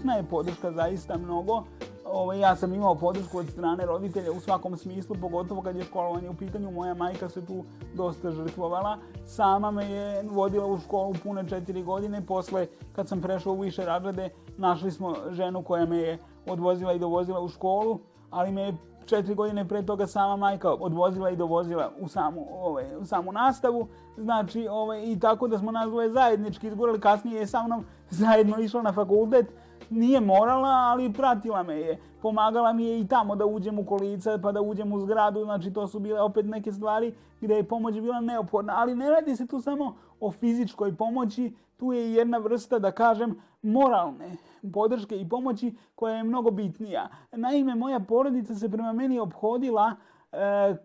Bitna 0.00 0.14
je 0.14 0.22
podrška 0.22 0.72
zaista 0.72 1.18
mnogo. 1.18 1.62
Ovaj, 2.04 2.40
ja 2.40 2.56
sam 2.56 2.74
imao 2.74 2.94
podršku 2.94 3.38
od 3.38 3.48
strane 3.48 3.86
roditelja 3.86 4.32
u 4.32 4.40
svakom 4.40 4.76
smislu, 4.76 5.16
pogotovo 5.20 5.62
kad 5.62 5.76
je 5.76 5.84
školovanje 5.84 6.30
u 6.30 6.34
pitanju. 6.34 6.70
Moja 6.70 6.94
majka 6.94 7.28
se 7.28 7.46
tu 7.46 7.64
dosta 7.94 8.30
žrtvovala. 8.30 8.98
Sama 9.26 9.70
me 9.70 9.90
je 9.90 10.22
vodila 10.30 10.66
u 10.66 10.78
školu 10.78 11.14
pune 11.22 11.48
četiri 11.48 11.82
godine. 11.82 12.26
Posle, 12.26 12.66
kad 12.92 13.08
sam 13.08 13.20
prešao 13.20 13.52
u 13.52 13.60
više 13.60 13.84
razrede, 13.84 14.28
našli 14.56 14.90
smo 14.90 15.14
ženu 15.30 15.62
koja 15.62 15.86
me 15.86 15.98
je 15.98 16.18
odvozila 16.46 16.92
i 16.92 16.98
dovozila 16.98 17.40
u 17.40 17.48
školu, 17.48 17.98
ali 18.30 18.52
me 18.52 18.62
je 18.62 18.76
četiri 19.06 19.34
godine 19.34 19.68
pre 19.68 19.82
toga 19.86 20.06
sama 20.06 20.36
majka 20.36 20.72
odvozila 20.72 21.30
i 21.30 21.36
dovozila 21.36 21.90
u 22.00 22.08
samu, 22.08 22.46
ovaj, 22.52 22.96
u 22.96 23.04
samu 23.04 23.32
nastavu. 23.32 23.88
Znači, 24.16 24.68
ovaj, 24.70 25.02
i 25.04 25.18
tako 25.20 25.48
da 25.48 25.58
smo 25.58 25.72
nas 25.72 25.88
zajednički 26.12 26.66
izgurali. 26.66 27.00
Kasnije 27.00 27.40
je 27.40 27.46
sa 27.46 27.62
mnom 27.62 27.84
zajedno 28.10 28.58
išla 28.58 28.82
na 28.82 28.92
fakultet 28.92 29.46
nije 29.90 30.20
morala, 30.20 30.68
ali 30.68 31.12
pratila 31.12 31.62
me 31.62 31.74
je. 31.74 31.98
Pomagala 32.22 32.72
mi 32.72 32.84
je 32.84 33.00
i 33.00 33.08
tamo 33.08 33.36
da 33.36 33.46
uđem 33.46 33.78
u 33.78 33.86
kolica, 33.86 34.38
pa 34.42 34.52
da 34.52 34.60
uđem 34.60 34.92
u 34.92 35.00
zgradu, 35.00 35.44
znači 35.44 35.72
to 35.72 35.86
su 35.86 35.98
bile 35.98 36.20
opet 36.20 36.46
neke 36.46 36.72
stvari 36.72 37.14
gdje 37.40 37.54
je 37.54 37.68
pomoć 37.68 37.94
bila 37.94 38.20
neophodna. 38.20 38.74
Ali 38.76 38.94
ne 38.94 39.10
radi 39.10 39.36
se 39.36 39.46
tu 39.46 39.60
samo 39.60 39.96
o 40.20 40.32
fizičkoj 40.32 40.96
pomoći, 40.96 41.54
tu 41.76 41.92
je 41.92 42.14
jedna 42.14 42.38
vrsta, 42.38 42.78
da 42.78 42.92
kažem, 42.92 43.40
moralne 43.62 44.36
podrške 44.72 45.20
i 45.20 45.28
pomoći 45.28 45.76
koja 45.94 46.16
je 46.16 46.24
mnogo 46.24 46.50
bitnija. 46.50 47.08
Naime, 47.32 47.74
moja 47.74 48.00
porodica 48.00 48.54
se 48.54 48.68
prema 48.68 48.92
meni 48.92 49.18
obhodila 49.18 49.96
e, 50.32 50.36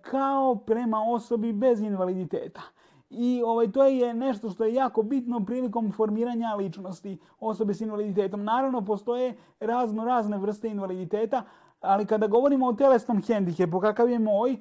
kao 0.01 0.55
prema 0.55 1.03
osobi 1.03 1.53
bez 1.53 1.81
invaliditeta. 1.81 2.61
I 3.09 3.41
ovaj, 3.45 3.71
to 3.71 3.83
je 3.83 4.13
nešto 4.13 4.49
što 4.49 4.65
je 4.65 4.73
jako 4.73 5.03
bitno 5.03 5.45
prilikom 5.45 5.91
formiranja 5.91 6.55
ličnosti 6.55 7.17
osobe 7.39 7.73
s 7.73 7.81
invaliditetom. 7.81 8.43
Naravno, 8.43 8.85
postoje 8.85 9.35
razno 9.59 10.05
razne 10.05 10.37
vrste 10.37 10.69
invaliditeta, 10.69 11.43
ali 11.81 12.05
kada 12.05 12.27
govorimo 12.27 12.67
o 12.67 12.73
telesnom 12.73 13.21
hendikepu, 13.21 13.79
kakav 13.79 14.09
je 14.09 14.19
moj, 14.19 14.51
e, 14.51 14.57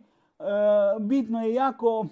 bitno 1.01 1.43
je 1.43 1.55
jako, 1.55 2.07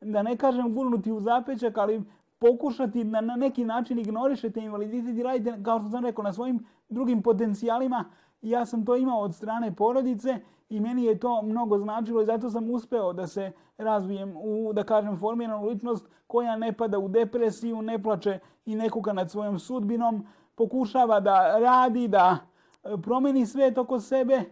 da 0.00 0.22
ne 0.22 0.36
kažem 0.36 0.74
gurnuti 0.74 1.12
u 1.12 1.20
zapečak, 1.20 1.78
ali 1.78 2.02
pokušati 2.38 3.04
da 3.04 3.20
na 3.20 3.36
neki 3.36 3.64
način 3.64 3.98
ignorišete 3.98 4.60
invaliditet 4.60 5.16
i 5.16 5.22
radite, 5.22 5.62
kao 5.62 5.80
što 5.80 5.88
sam 5.90 6.04
rekao, 6.04 6.24
na 6.24 6.32
svojim 6.32 6.66
drugim 6.88 7.22
potencijalima. 7.22 8.04
Ja 8.42 8.66
sam 8.66 8.84
to 8.84 8.96
imao 8.96 9.20
od 9.20 9.34
strane 9.34 9.74
porodice 9.74 10.38
i 10.68 10.80
meni 10.80 11.04
je 11.04 11.18
to 11.18 11.42
mnogo 11.42 11.78
značilo 11.78 12.22
i 12.22 12.26
zato 12.26 12.50
sam 12.50 12.70
uspeo 12.70 13.12
da 13.12 13.26
se 13.26 13.52
razvijem 13.78 14.34
u, 14.36 14.72
da 14.72 14.84
kažem, 14.84 15.18
formiranu 15.18 15.66
ličnost 15.66 16.08
koja 16.26 16.56
ne 16.56 16.72
pada 16.72 16.98
u 16.98 17.08
depresiju, 17.08 17.82
ne 17.82 18.02
plače 18.02 18.38
i 18.66 18.74
ne 18.74 18.90
kuka 18.90 19.12
nad 19.12 19.30
svojom 19.30 19.58
sudbinom, 19.58 20.26
pokušava 20.54 21.20
da 21.20 21.58
radi, 21.58 22.08
da 22.08 22.36
e, 22.84 22.96
promeni 23.02 23.46
svet 23.46 23.78
oko 23.78 24.00
sebe, 24.00 24.44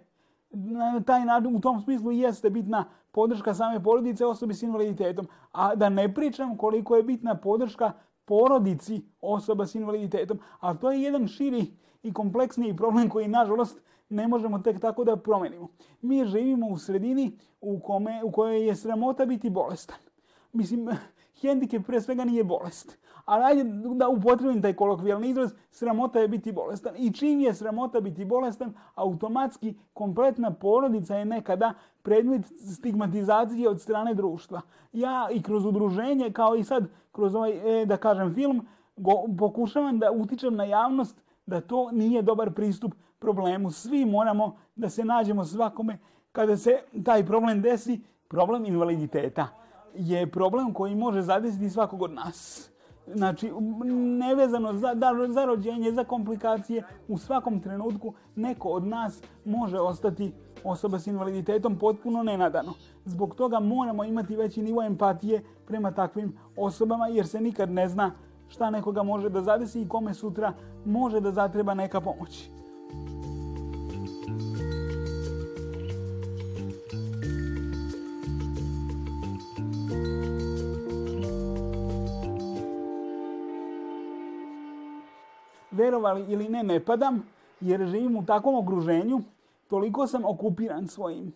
na 0.50 1.00
taj 1.00 1.24
način, 1.24 1.56
u 1.56 1.60
tom 1.60 1.80
smislu 1.80 2.12
jeste 2.12 2.50
bitna 2.50 2.84
podrška 3.12 3.54
same 3.54 3.82
porodice 3.82 4.26
osobi 4.26 4.54
s 4.54 4.62
invaliditetom. 4.62 5.28
A 5.52 5.74
da 5.74 5.88
ne 5.88 6.14
pričam 6.14 6.56
koliko 6.56 6.96
je 6.96 7.02
bitna 7.02 7.34
podrška 7.34 7.92
porodici 8.24 9.02
osoba 9.20 9.66
s 9.66 9.74
invaliditetom. 9.74 10.38
A 10.60 10.74
to 10.74 10.92
je 10.92 11.02
jedan 11.02 11.28
širi 11.28 11.66
i 12.02 12.12
kompleksniji 12.12 12.76
problem 12.76 13.08
koji, 13.08 13.28
nažalost, 13.28 13.80
ne 14.08 14.28
možemo 14.28 14.58
tek 14.58 14.80
tako 14.80 15.04
da 15.04 15.16
promenimo. 15.16 15.68
Mi 16.00 16.24
živimo 16.24 16.66
u 16.66 16.78
sredini 16.78 17.38
u, 17.60 17.80
kome, 17.80 18.20
u 18.24 18.30
kojoj 18.30 18.66
je 18.66 18.76
sramota 18.76 19.26
biti 19.26 19.50
bolestan. 19.50 19.98
Mislim, 20.52 20.88
hendikep 21.40 21.86
pre 21.86 22.00
svega 22.00 22.24
nije 22.24 22.44
bolest. 22.44 22.98
Ali 23.24 23.44
ajde 23.44 23.64
da 23.94 24.08
upotrebim 24.08 24.62
taj 24.62 24.72
kolokvijalni 24.72 25.28
izraz, 25.28 25.52
sramota 25.70 26.18
je 26.18 26.28
biti 26.28 26.52
bolestan. 26.52 26.94
I 26.96 27.12
čim 27.12 27.40
je 27.40 27.54
sramota 27.54 28.00
biti 28.00 28.24
bolestan, 28.24 28.74
automatski 28.94 29.74
kompletna 29.92 30.54
porodica 30.54 31.16
je 31.16 31.24
nekada 31.24 31.74
predmet 32.02 32.46
stigmatizacije 32.46 33.68
od 33.68 33.80
strane 33.80 34.14
društva. 34.14 34.60
Ja 34.92 35.28
i 35.32 35.42
kroz 35.42 35.64
udruženje, 35.64 36.30
kao 36.32 36.56
i 36.56 36.64
sad 36.64 36.88
kroz 37.12 37.34
ovaj, 37.34 37.82
e, 37.82 37.86
da 37.86 37.96
kažem, 37.96 38.34
film, 38.34 38.66
go, 38.96 39.12
pokušavam 39.38 39.98
da 39.98 40.12
utičem 40.12 40.56
na 40.56 40.64
javnost 40.64 41.25
da 41.46 41.60
to 41.60 41.90
nije 41.90 42.22
dobar 42.22 42.50
pristup 42.50 42.94
problemu. 43.18 43.70
Svi 43.70 44.04
moramo 44.04 44.56
da 44.76 44.88
se 44.88 45.04
nađemo 45.04 45.44
svakome 45.44 45.98
kada 46.32 46.56
se 46.56 46.78
taj 47.04 47.26
problem 47.26 47.62
desi, 47.62 48.00
problem 48.28 48.64
invaliditeta 48.64 49.48
je 49.94 50.30
problem 50.30 50.72
koji 50.72 50.94
može 50.94 51.22
zadesiti 51.22 51.70
svakog 51.70 52.02
od 52.02 52.12
nas. 52.12 52.70
Znači, 53.14 53.52
nevezano 54.18 54.72
za, 54.72 54.94
da, 54.94 55.12
za 55.28 55.44
rođenje, 55.44 55.92
za 55.92 56.04
komplikacije, 56.04 56.82
u 57.08 57.18
svakom 57.18 57.60
trenutku 57.60 58.14
neko 58.36 58.68
od 58.68 58.86
nas 58.86 59.22
može 59.44 59.78
ostati 59.78 60.32
osoba 60.64 60.98
s 60.98 61.06
invaliditetom 61.06 61.78
potpuno 61.78 62.22
nenadano. 62.22 62.72
Zbog 63.04 63.34
toga 63.34 63.60
moramo 63.60 64.04
imati 64.04 64.36
veći 64.36 64.62
nivo 64.62 64.82
empatije 64.82 65.44
prema 65.66 65.92
takvim 65.92 66.38
osobama 66.56 67.08
jer 67.08 67.26
se 67.26 67.40
nikad 67.40 67.70
ne 67.70 67.88
zna 67.88 68.10
šta 68.48 68.70
nekoga 68.70 69.02
može 69.02 69.28
da 69.28 69.42
zadesi 69.42 69.82
i 69.82 69.88
kome 69.88 70.14
sutra 70.14 70.52
može 70.84 71.20
da 71.20 71.32
zatreba 71.32 71.74
neka 71.74 72.00
pomoć. 72.00 72.50
Verovali 85.70 86.24
ili 86.28 86.48
ne, 86.48 86.62
ne 86.62 86.84
padam, 86.84 87.22
jer 87.60 87.86
živim 87.86 88.16
u 88.16 88.26
takvom 88.26 88.54
okruženju, 88.54 89.20
toliko 89.68 90.06
sam 90.06 90.24
okupiran 90.24 90.88
svojim 90.88 91.32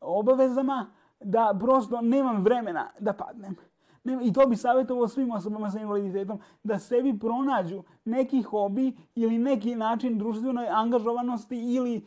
obavezama, 0.00 0.86
da 1.20 1.56
prosto 1.60 2.00
nemam 2.00 2.44
vremena 2.44 2.90
da 2.98 3.12
padnem. 3.12 3.69
I 4.22 4.32
to 4.32 4.46
bi 4.46 4.56
savjetovao 4.56 5.08
svim 5.08 5.30
osobama 5.30 5.70
sa 5.70 5.80
invaliditetom 5.80 6.40
da 6.62 6.78
sebi 6.78 7.18
pronađu 7.18 7.82
neki 8.04 8.42
hobi 8.42 8.96
ili 9.14 9.38
neki 9.38 9.74
način 9.74 10.18
društvenoj 10.18 10.68
angažovanosti 10.68 11.74
ili 11.74 12.06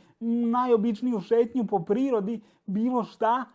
najobičniju 0.49 1.19
šetnju 1.19 1.67
po 1.67 1.79
prirodi, 1.79 2.41
bilo 2.65 3.03
šta, 3.03 3.45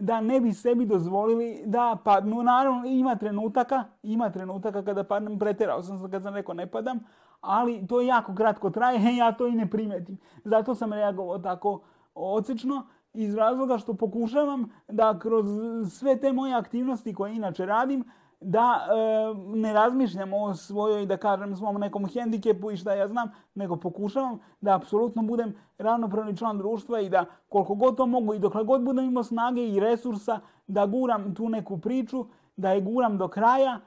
da 0.00 0.20
ne 0.20 0.40
bi 0.40 0.52
sebi 0.52 0.86
dozvolili 0.86 1.62
da 1.66 1.98
padnu. 2.04 2.42
Naravno, 2.42 2.86
ima 2.86 3.16
trenutaka, 3.16 3.84
ima 4.02 4.30
trenutaka 4.30 4.84
kada 4.84 5.04
padnem, 5.04 5.38
preterao 5.38 5.82
sam 5.82 6.10
kad 6.10 6.22
sam 6.22 6.34
rekao 6.34 6.54
ne 6.54 6.66
padam, 6.66 7.00
ali 7.40 7.86
to 7.86 8.00
jako 8.00 8.34
kratko 8.34 8.70
traje, 8.70 9.16
ja 9.16 9.32
to 9.32 9.46
i 9.46 9.52
ne 9.52 9.70
primetim. 9.70 10.18
Zato 10.44 10.74
sam 10.74 10.92
reagovao 10.92 11.38
tako 11.38 11.80
odsečno 12.14 12.86
iz 13.18 13.34
razloga 13.34 13.78
što 13.78 13.94
pokušavam 13.94 14.70
da 14.88 15.18
kroz 15.18 15.46
sve 15.90 16.20
te 16.20 16.32
moje 16.32 16.54
aktivnosti 16.54 17.14
koje 17.14 17.36
inače 17.36 17.66
radim, 17.66 18.04
da 18.40 18.86
e, 18.86 19.34
ne 19.56 19.72
razmišljam 19.72 20.32
o 20.32 20.54
svojoj, 20.54 21.06
da 21.06 21.16
kažem, 21.16 21.56
svom 21.56 21.80
nekom 21.80 22.06
hendikepu 22.06 22.70
i 22.70 22.76
šta 22.76 22.94
ja 22.94 23.08
znam, 23.08 23.30
nego 23.54 23.76
pokušavam 23.76 24.38
da 24.60 24.74
apsolutno 24.74 25.22
budem 25.22 25.54
ravnopravni 25.78 26.36
član 26.36 26.58
društva 26.58 27.00
i 27.00 27.08
da 27.08 27.24
koliko 27.48 27.74
god 27.74 27.96
to 27.96 28.06
mogu 28.06 28.34
i 28.34 28.38
dokle 28.38 28.64
god 28.64 28.82
budem 28.82 29.04
imao 29.04 29.22
snage 29.22 29.68
i 29.68 29.80
resursa 29.80 30.40
da 30.66 30.86
guram 30.86 31.34
tu 31.34 31.48
neku 31.48 31.78
priču, 31.78 32.26
da 32.56 32.72
je 32.72 32.80
guram 32.80 33.18
do 33.18 33.28
kraja, 33.28 33.80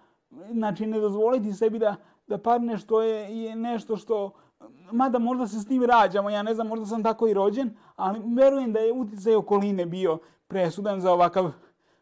znači 0.51 0.87
ne 0.87 0.99
dozvoliti 0.99 1.53
sebi 1.53 1.79
da, 1.79 1.95
da 2.27 2.37
padne 2.37 2.77
što 2.77 3.01
je, 3.01 3.43
je 3.43 3.55
nešto 3.55 3.97
što 3.97 4.31
mada 4.91 5.19
možda 5.19 5.47
se 5.47 5.59
s 5.59 5.65
tim 5.65 5.83
rađamo, 5.83 6.29
ja 6.29 6.43
ne 6.43 6.53
znam, 6.53 6.67
možda 6.67 6.85
sam 6.85 7.03
tako 7.03 7.27
i 7.27 7.33
rođen, 7.33 7.75
ali 7.95 8.21
verujem 8.35 8.73
da 8.73 8.79
je 8.79 8.93
uticaj 8.93 9.35
okoline 9.35 9.85
bio 9.85 10.19
presudan 10.47 11.01
za 11.01 11.13
ovakav 11.13 11.51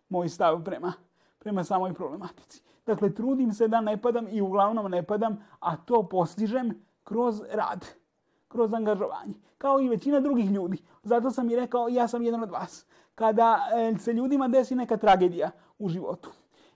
moj 0.10 0.30
stav 0.30 0.63
prema, 0.63 0.94
prema 1.39 1.63
samoj 1.63 1.94
problematici. 1.94 2.63
Dakle, 2.86 3.13
trudim 3.13 3.54
se 3.54 3.68
da 3.68 3.82
ne 3.82 3.98
padam 4.01 4.28
i 4.32 4.42
uglavnom 4.42 4.92
ne 4.92 5.04
padam, 5.04 5.38
a 5.60 5.78
to 5.78 6.04
postižem 6.04 6.86
kroz 7.04 7.42
rad, 7.51 7.86
kroz 8.48 8.74
angažovanje, 8.74 9.34
kao 9.58 9.82
i 9.82 9.89
većina 9.89 10.20
drugih 10.20 10.51
ljudi. 10.51 10.78
Zato 11.04 11.32
sam 11.32 11.50
i 11.50 11.56
rekao, 11.56 11.88
ja 11.89 12.08
sam 12.08 12.24
jedan 12.24 12.44
od 12.44 12.50
vas. 12.50 12.86
Kada 13.16 13.60
e, 13.75 13.98
se 13.98 14.13
ljudima 14.13 14.48
desi 14.48 14.75
neka 14.75 14.98
tragedija 14.98 15.51
u 15.80 15.89
životu 15.89 16.30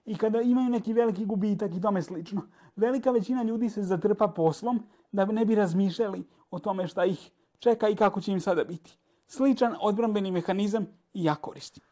i 0.06 0.18
kada 0.18 0.42
imaju 0.42 0.70
neki 0.70 0.94
veliki 0.94 1.25
gubitak 1.25 1.75
i 1.75 1.82
tome 1.82 2.02
slično, 2.02 2.42
velika 2.75 3.12
većina 3.12 3.44
ljudi 3.44 3.70
se 3.70 3.84
zatrpa 3.84 4.28
poslom 4.28 4.84
da 5.13 5.25
ne 5.25 5.46
bi 5.46 5.55
razmišljali 5.55 6.24
o 6.51 6.60
tome 6.60 6.88
šta 6.88 7.05
ih 7.05 7.32
čeka 7.60 7.89
i 7.89 7.96
kako 7.96 8.22
će 8.22 8.32
im 8.32 8.39
sada 8.41 8.63
biti. 8.63 8.98
Sličan 9.27 9.75
odbrambeni 9.82 10.32
mehanizam 10.32 10.88
i 11.13 11.24
ja 11.24 11.36
koristim. 11.36 11.84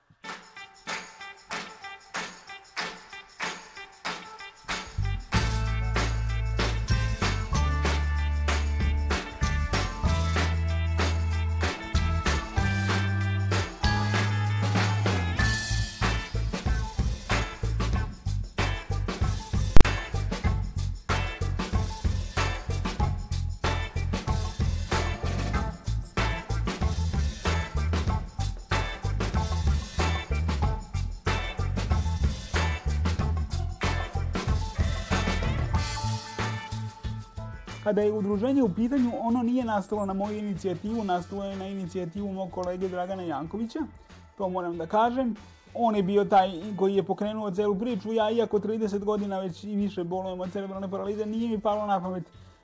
Kada 37.91 38.01
je 38.01 38.11
udruženje 38.13 38.63
u 38.63 38.69
pitanju, 38.69 39.11
ono 39.19 39.43
nije 39.43 39.65
nastalo 39.65 40.05
na 40.05 40.13
moju 40.13 40.37
inicijativu, 40.37 41.03
nastalo 41.03 41.43
je 41.43 41.55
na 41.55 41.67
inicijativu 41.67 42.33
mog 42.33 42.51
kolege 42.51 42.87
Dragana 42.89 43.23
Jankovića. 43.23 43.79
To 44.37 44.49
moram 44.49 44.77
da 44.77 44.85
kažem. 44.85 45.35
On 45.73 45.95
je 45.95 46.03
bio 46.03 46.25
taj 46.25 46.51
koji 46.77 46.95
je 46.95 47.03
pokrenuo 47.03 47.51
celu 47.51 47.75
priču. 47.75 48.13
Ja, 48.13 48.31
iako 48.31 48.59
30 48.59 49.03
godina 49.03 49.39
već 49.39 49.63
i 49.63 49.75
više 49.75 50.03
bolujem 50.03 50.41
od 50.41 50.51
cerebralne 50.51 50.91
paralize, 50.91 51.25
nije 51.25 51.49
mi 51.49 51.59
palo 51.59 51.85
na 51.85 52.01
pamet 52.01 52.23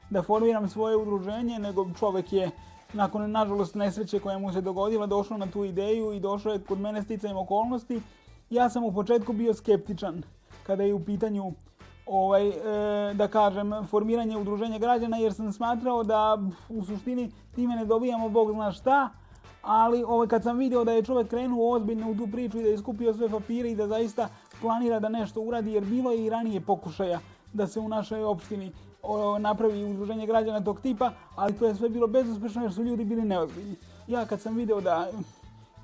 da 0.09 0.23
formiram 0.23 0.69
svoje 0.69 0.95
udruženje, 0.95 1.59
nego 1.59 1.87
čovek 1.99 2.33
je 2.33 2.49
nakon, 2.93 3.31
nažalost, 3.31 3.75
nesreće 3.75 4.19
koja 4.19 4.37
mu 4.37 4.53
se 4.53 4.61
dogodila, 4.61 5.05
došao 5.05 5.37
na 5.37 5.47
tu 5.47 5.63
ideju 5.63 6.13
i 6.13 6.19
došao 6.19 6.53
je 6.53 6.59
kod 6.59 6.79
mene 6.79 7.03
sticajem 7.03 7.37
okolnosti. 7.37 8.01
Ja 8.49 8.69
sam 8.69 8.83
u 8.83 8.93
početku 8.93 9.33
bio 9.33 9.53
skeptičan 9.53 10.23
kada 10.63 10.83
je 10.83 10.93
u 10.93 11.05
pitanju 11.05 11.51
ovaj, 12.08 12.50
e, 12.50 13.13
da 13.13 13.28
kažem, 13.28 13.72
formiranje 13.89 14.38
udruženja 14.38 14.78
građana, 14.78 15.17
jer 15.17 15.34
sam 15.34 15.54
smatrao 15.54 16.04
da 16.04 16.38
u 16.70 16.84
suštini 16.86 17.32
time 17.56 17.76
ne 17.76 17.86
dobijamo 17.86 18.30
Bog 18.30 18.52
zna 18.52 18.72
šta, 18.72 19.10
ali 19.62 20.04
ovaj, 20.04 20.28
kad 20.28 20.43
sam 20.43 20.58
video 20.58 20.84
da 20.84 20.91
je 20.91 21.04
čovjek 21.04 21.30
krenuo 21.30 21.76
ozbiljno 21.76 22.12
u 22.12 22.15
tu 22.15 22.28
priču 22.32 22.60
i 22.60 22.63
da 22.63 22.70
je 22.70 22.78
skupio 22.78 23.13
sve 23.13 23.30
papire 23.30 23.72
i 23.72 23.76
da 23.76 23.88
zaista 23.88 24.30
planira 24.62 25.00
da 25.00 25.10
nešto 25.10 25.41
uradi, 25.41 25.72
jer 25.72 25.86
bilo 25.86 26.12
je 26.12 26.26
i 26.26 26.30
ranije 26.30 26.62
pokušaja 26.62 27.20
da 27.54 27.67
se 27.67 27.80
u 27.80 27.89
našoj 27.89 28.24
opštini 28.24 28.72
o, 29.04 29.39
napravi 29.39 29.86
udruženje 29.86 30.26
građana 30.26 30.63
tog 30.63 30.82
tipa, 30.82 31.12
ali 31.36 31.54
to 31.54 31.65
je 31.65 31.76
sve 31.76 31.89
bilo 31.89 32.08
bezuspešno 32.08 32.62
jer 32.62 32.74
su 32.74 32.84
ljudi 32.84 33.06
bili 33.06 33.22
neozbiljni. 33.22 33.76
Ja 34.08 34.26
kad 34.26 34.41
sam 34.41 34.56
video 34.56 34.82
da 34.82 35.08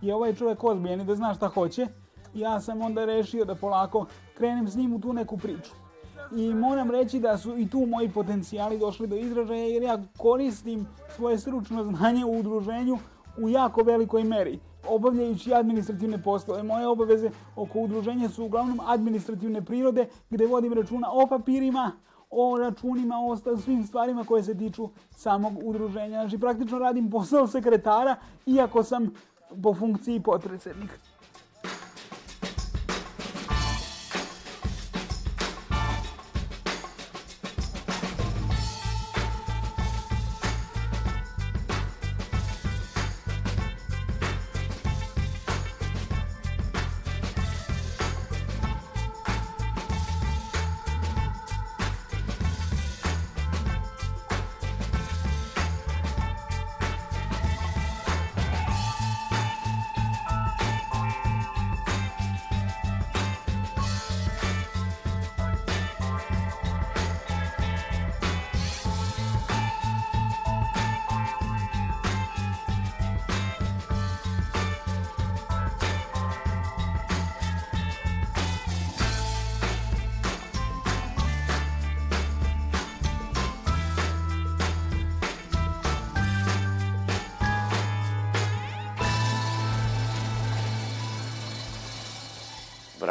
je 0.02 0.16
ovaj 0.16 0.36
čovjek 0.36 0.64
ozbiljan 0.64 1.02
i 1.02 1.06
da 1.06 1.16
zna 1.16 1.34
šta 1.34 1.48
hoće, 1.48 1.88
ja 2.34 2.62
sam 2.62 2.82
onda 2.82 3.06
rešio 3.06 3.46
da 3.46 3.56
polako 3.56 4.06
krenem 4.38 4.68
s 4.68 4.76
njim 4.76 4.94
u 4.94 5.00
tu 5.00 5.14
neku 5.14 5.38
priču 5.38 5.72
i 6.32 6.54
moram 6.54 6.92
reći 6.92 7.20
da 7.20 7.38
su 7.38 7.58
i 7.58 7.70
tu 7.70 7.86
moji 7.86 8.10
potencijali 8.10 8.80
došli 8.80 9.08
do 9.08 9.16
izražaja 9.16 9.66
jer 9.66 9.84
ja 9.84 9.98
koristim 10.18 10.88
svoje 11.16 11.38
stručno 11.38 11.84
znanje 11.84 12.26
u 12.26 12.40
udruženju 12.40 12.98
u 13.38 13.50
jako 13.50 13.84
velikoj 13.84 14.24
meri 14.24 14.60
obavljajući 14.88 15.54
administrativne 15.54 16.24
poslove. 16.24 16.64
Moje 16.64 16.88
obaveze 16.88 17.30
oko 17.56 17.80
udruženja 17.80 18.30
su 18.30 18.46
uglavnom 18.46 18.80
administrativne 18.86 19.66
prirode 19.66 20.08
gde 20.30 20.46
vodim 20.46 20.74
računa 20.74 21.12
o 21.12 21.28
papirima, 21.28 21.92
o 22.30 22.58
računima, 22.58 23.16
o 23.16 23.58
svim 23.58 23.84
stvarima 23.84 24.24
koje 24.24 24.44
se 24.44 24.58
tiču 24.58 24.90
samog 25.12 25.54
udruženja. 25.64 26.22
Znači 26.22 26.38
praktično 26.38 26.80
radim 26.80 27.10
posao 27.10 27.48
sekretara 27.48 28.16
iako 28.46 28.84
sam 28.84 29.12
po 29.64 29.74
funkciji 29.74 30.20
potpredsednika. 30.20 31.13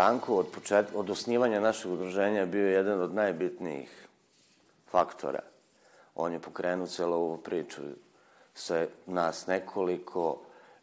Branko 0.03 0.37
od, 0.37 0.47
počet, 0.55 0.87
od 0.95 1.11
osnivanja 1.11 1.61
našeg 1.61 1.93
udruženja 1.93 2.47
bio 2.47 2.67
je 2.67 2.73
jedan 2.73 3.01
od 3.01 3.15
najbitnijih 3.15 4.09
faktora. 4.91 5.43
On 6.15 6.33
je 6.33 6.41
pokrenuo 6.41 6.87
celo 6.87 7.17
ovu 7.17 7.37
priču, 7.37 7.83
sve 8.55 8.89
nas 9.07 9.47
nekoliko 9.47 10.41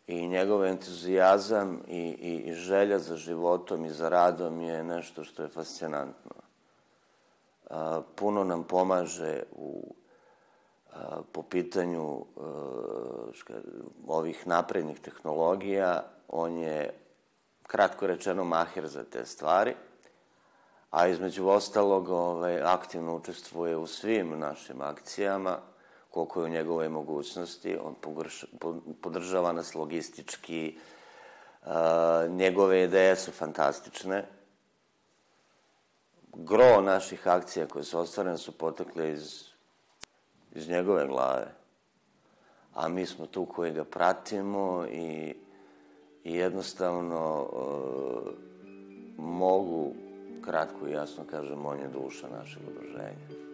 i 0.07 0.27
njegov 0.27 0.65
entuzijazam 0.65 1.81
i, 1.87 1.99
i, 1.99 2.33
i 2.49 2.53
želja 2.53 2.99
za 2.99 3.17
životom 3.17 3.85
i 3.85 3.89
za 3.89 4.09
radom 4.09 4.61
je 4.61 4.83
nešto 4.83 5.23
što 5.23 5.43
je 5.43 5.49
fascinantno. 5.49 6.35
A, 7.69 8.01
puno 8.15 8.43
nam 8.43 8.63
pomaže 8.63 9.43
u 9.51 9.95
po 11.31 11.41
pitanju 11.41 12.25
a, 12.37 13.01
ovih 14.07 14.47
naprednih 14.47 14.99
tehnologija. 14.99 16.03
On 16.27 16.57
je 16.57 16.93
kratko 17.69 18.07
rečeno 18.07 18.43
maher 18.43 18.87
za 18.87 19.03
te 19.03 19.25
stvari, 19.25 19.75
a 20.91 21.07
između 21.07 21.47
ostalog 21.47 22.09
ovaj, 22.09 22.61
aktivno 22.61 23.15
učestvuje 23.15 23.77
u 23.77 23.87
svim 23.87 24.39
našim 24.39 24.81
akcijama, 24.81 25.57
koliko 26.09 26.39
je 26.39 26.45
u 26.45 26.49
njegovoj 26.49 26.89
mogućnosti, 26.89 27.77
on 27.83 27.95
pogrš, 28.01 28.45
podržava 29.01 29.51
nas 29.51 29.75
logistički, 29.75 30.77
a, 31.63 32.25
njegove 32.29 32.83
ideje 32.83 33.15
su 33.15 33.31
fantastične. 33.31 34.25
Gro 36.33 36.81
naših 36.81 37.27
akcija 37.27 37.67
koje 37.67 37.83
su 37.83 37.99
ostvarene 37.99 38.37
su 38.37 38.51
potekle 38.51 39.11
iz, 39.11 39.43
iz 40.51 40.69
njegove 40.69 41.07
glave, 41.07 41.47
a 42.73 42.87
mi 42.87 43.05
smo 43.05 43.25
tu 43.25 43.45
koji 43.45 43.71
ga 43.71 43.83
pratimo 43.83 44.85
i 44.91 45.35
i 46.23 46.35
jednostavno 46.35 47.45
e, 47.45 47.59
mogu, 49.17 49.93
kratko 50.45 50.87
i 50.87 50.91
jasno 50.91 51.23
kažem, 51.31 51.65
on 51.65 51.79
je 51.79 51.87
duša 51.87 52.27
našeg 52.29 52.61
udruženja. 52.69 53.49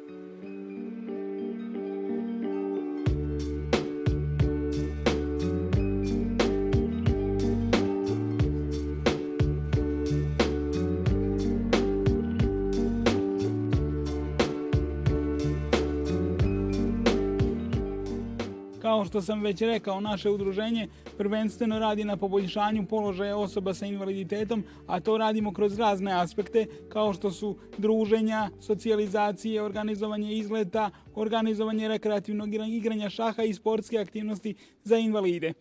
Što 19.15 19.21
sam 19.21 19.41
već 19.41 19.61
rekao, 19.61 20.01
naše 20.01 20.29
udruženje 20.29 20.87
prvenstveno 21.17 21.79
radi 21.79 22.03
na 22.03 22.17
poboljšanju 22.17 22.85
položaja 22.85 23.37
osoba 23.37 23.73
sa 23.73 23.85
invaliditetom, 23.85 24.63
a 24.87 24.99
to 24.99 25.17
radimo 25.17 25.53
kroz 25.53 25.79
razne 25.79 26.11
aspekte, 26.13 26.65
kao 26.89 27.13
što 27.13 27.31
su 27.31 27.55
druženja, 27.77 28.49
socijalizacije, 28.59 29.61
organizovanje 29.61 30.33
izleta, 30.33 30.89
organizovanje 31.15 31.87
rekreativnog 31.87 32.49
igranja 32.53 33.09
šaha 33.09 33.43
i 33.43 33.53
sportske 33.53 33.97
aktivnosti 33.97 34.55
za 34.83 34.97
invalide. 34.97 35.53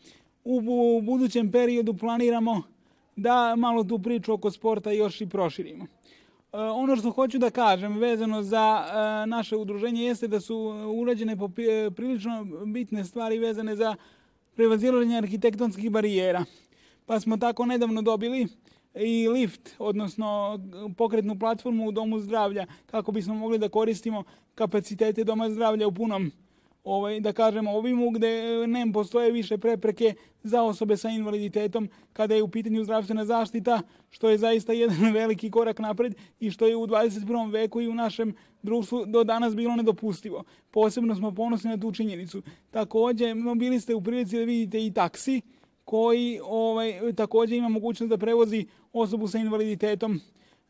U 0.45 0.61
budućem 1.03 1.51
periodu 1.53 1.95
planiramo 1.95 2.63
da 3.17 3.57
malo 3.57 3.85
tu 3.85 3.99
priču 3.99 4.33
oko 4.33 4.51
sporta 4.51 4.93
još 4.93 5.21
i 5.21 5.29
proširimo. 5.29 5.87
E, 6.55 6.57
ono 6.57 6.97
što 6.97 7.11
hoću 7.11 7.39
da 7.39 7.51
kažem 7.51 7.99
vezano 7.99 8.43
za 8.43 8.85
e, 8.85 9.27
naše 9.27 9.57
udruženje 9.57 10.05
jeste 10.05 10.29
da 10.29 10.41
su 10.41 10.57
urađene 10.97 11.37
prilično 11.97 12.45
bitne 12.67 13.05
stvari 13.05 13.39
vezane 13.39 13.77
za 13.77 13.97
prevazilaženje 14.57 15.19
arhitektonskih 15.19 15.91
barijera. 15.91 16.45
Pa 17.07 17.21
smo 17.21 17.37
tako 17.37 17.67
nedavno 17.67 18.03
dobili 18.03 18.47
i 18.95 19.29
lift, 19.29 19.75
odnosno 19.79 20.59
pokretnu 20.97 21.39
platformu 21.39 21.89
u 21.89 21.93
Domu 21.93 22.21
zdravlja 22.21 22.67
kako 22.87 23.13
bismo 23.13 23.35
mogli 23.35 23.59
da 23.59 23.69
koristimo 23.69 24.25
kapacitete 24.55 25.25
Doma 25.25 25.51
zdravlja 25.51 25.89
u 25.89 25.93
punom 25.93 26.33
ovaj, 26.85 27.21
da 27.21 27.33
kažemo, 27.33 27.77
obimu 27.77 28.11
gde 28.11 28.29
e, 28.29 28.67
nem 28.67 28.93
postoje 28.93 29.33
više 29.33 29.59
prepreke 29.59 30.15
za 30.43 30.63
osobe 30.63 30.97
sa 30.97 31.09
invaliditetom 31.09 31.89
kada 32.13 32.35
je 32.35 32.43
u 32.43 32.49
pitanju 32.49 32.85
zdravstvena 32.85 33.25
zaštita, 33.25 33.81
što 34.11 34.31
je 34.31 34.39
zaista 34.39 34.73
jedan 34.73 35.13
veliki 35.21 35.51
korak 35.51 35.79
napred 35.79 36.15
i 36.41 36.51
što 36.51 36.67
je 36.67 36.77
u 36.77 36.87
21. 36.87 37.53
veku 37.53 37.81
i 37.81 37.89
u 37.89 37.95
našem 37.95 38.35
društvu 38.63 39.07
do 39.07 39.25
danas 39.25 39.57
bilo 39.57 39.77
nedopustivo. 39.77 40.45
Posebno 40.71 41.15
smo 41.15 41.35
ponosni 41.35 41.71
na 41.71 41.81
tu 41.81 41.93
činjenicu. 41.93 42.43
Takođe, 42.71 43.35
bili 43.57 43.81
ste 43.81 43.95
u 43.95 44.03
prilici 44.03 44.39
da 44.39 44.45
vidite 44.45 44.87
i 44.87 44.93
taksi, 44.93 45.41
koji 45.85 46.41
ovaj, 46.43 47.01
takođe 47.17 47.57
ima 47.57 47.69
mogućnost 47.69 48.11
da 48.11 48.17
prevozi 48.17 48.67
osobu 48.93 49.29
sa 49.29 49.39
invaliditetom 49.39 50.21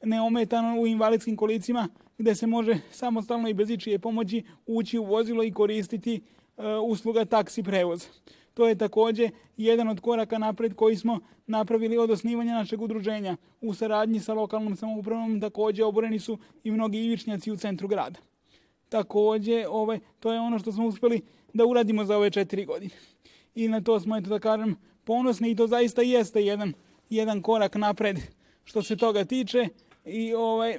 neometano 0.05 0.81
u 0.81 0.87
invalidskim 0.87 1.37
kolicima 1.37 1.89
gde 2.19 2.35
se 2.35 2.47
može 2.47 2.79
samostalno 2.91 3.49
i 3.49 3.55
bez 3.55 3.71
ičije 3.71 3.99
pomoći 3.99 4.45
ući 4.67 4.99
u 4.99 5.05
vozilo 5.05 5.45
i 5.45 5.53
koristiti 5.53 6.21
uh, 6.57 6.65
usluga 6.83 7.25
taksi 7.25 7.63
prevoza. 7.63 8.07
To 8.55 8.69
je 8.69 8.79
takođe 8.79 9.31
jedan 9.57 9.89
od 9.89 10.01
koraka 10.01 10.39
napred 10.39 10.75
koji 10.75 10.97
smo 10.97 11.21
napravili 11.47 11.99
od 11.99 12.11
osnivanja 12.11 12.55
našeg 12.55 12.83
udruženja. 12.83 13.37
U 13.61 13.75
saradnji 13.75 14.21
sa 14.21 14.35
lokalnom 14.35 14.77
samoupravom 14.77 15.41
takođe 15.41 15.85
oboreni 15.85 16.19
su 16.19 16.39
i 16.65 16.71
mnogi 16.71 17.05
ivičnjaci 17.05 17.53
u 17.53 17.57
centru 17.57 17.89
grada. 17.89 18.21
Takođe, 18.89 19.67
ovaj, 19.69 19.99
to 20.21 20.33
je 20.33 20.41
ono 20.41 20.59
što 20.59 20.73
smo 20.73 20.87
uspeli 20.87 21.21
da 21.53 21.65
uradimo 21.65 22.05
za 22.05 22.17
ove 22.17 22.31
četiri 22.31 22.65
godine. 22.65 22.95
I 23.55 23.69
na 23.69 23.81
to 23.81 24.01
smo, 24.01 24.17
eto 24.17 24.29
da 24.29 24.39
kažem, 24.39 24.77
ponosni 25.05 25.51
i 25.51 25.57
to 25.57 25.67
zaista 25.67 26.03
jeste 26.03 26.45
jedan, 26.45 26.73
jedan 27.11 27.43
korak 27.43 27.75
napred 27.75 28.19
što 28.65 28.83
se 28.83 28.97
toga 28.97 29.25
tiče. 29.25 29.69
I 30.05 30.35
ovaj, 30.35 30.79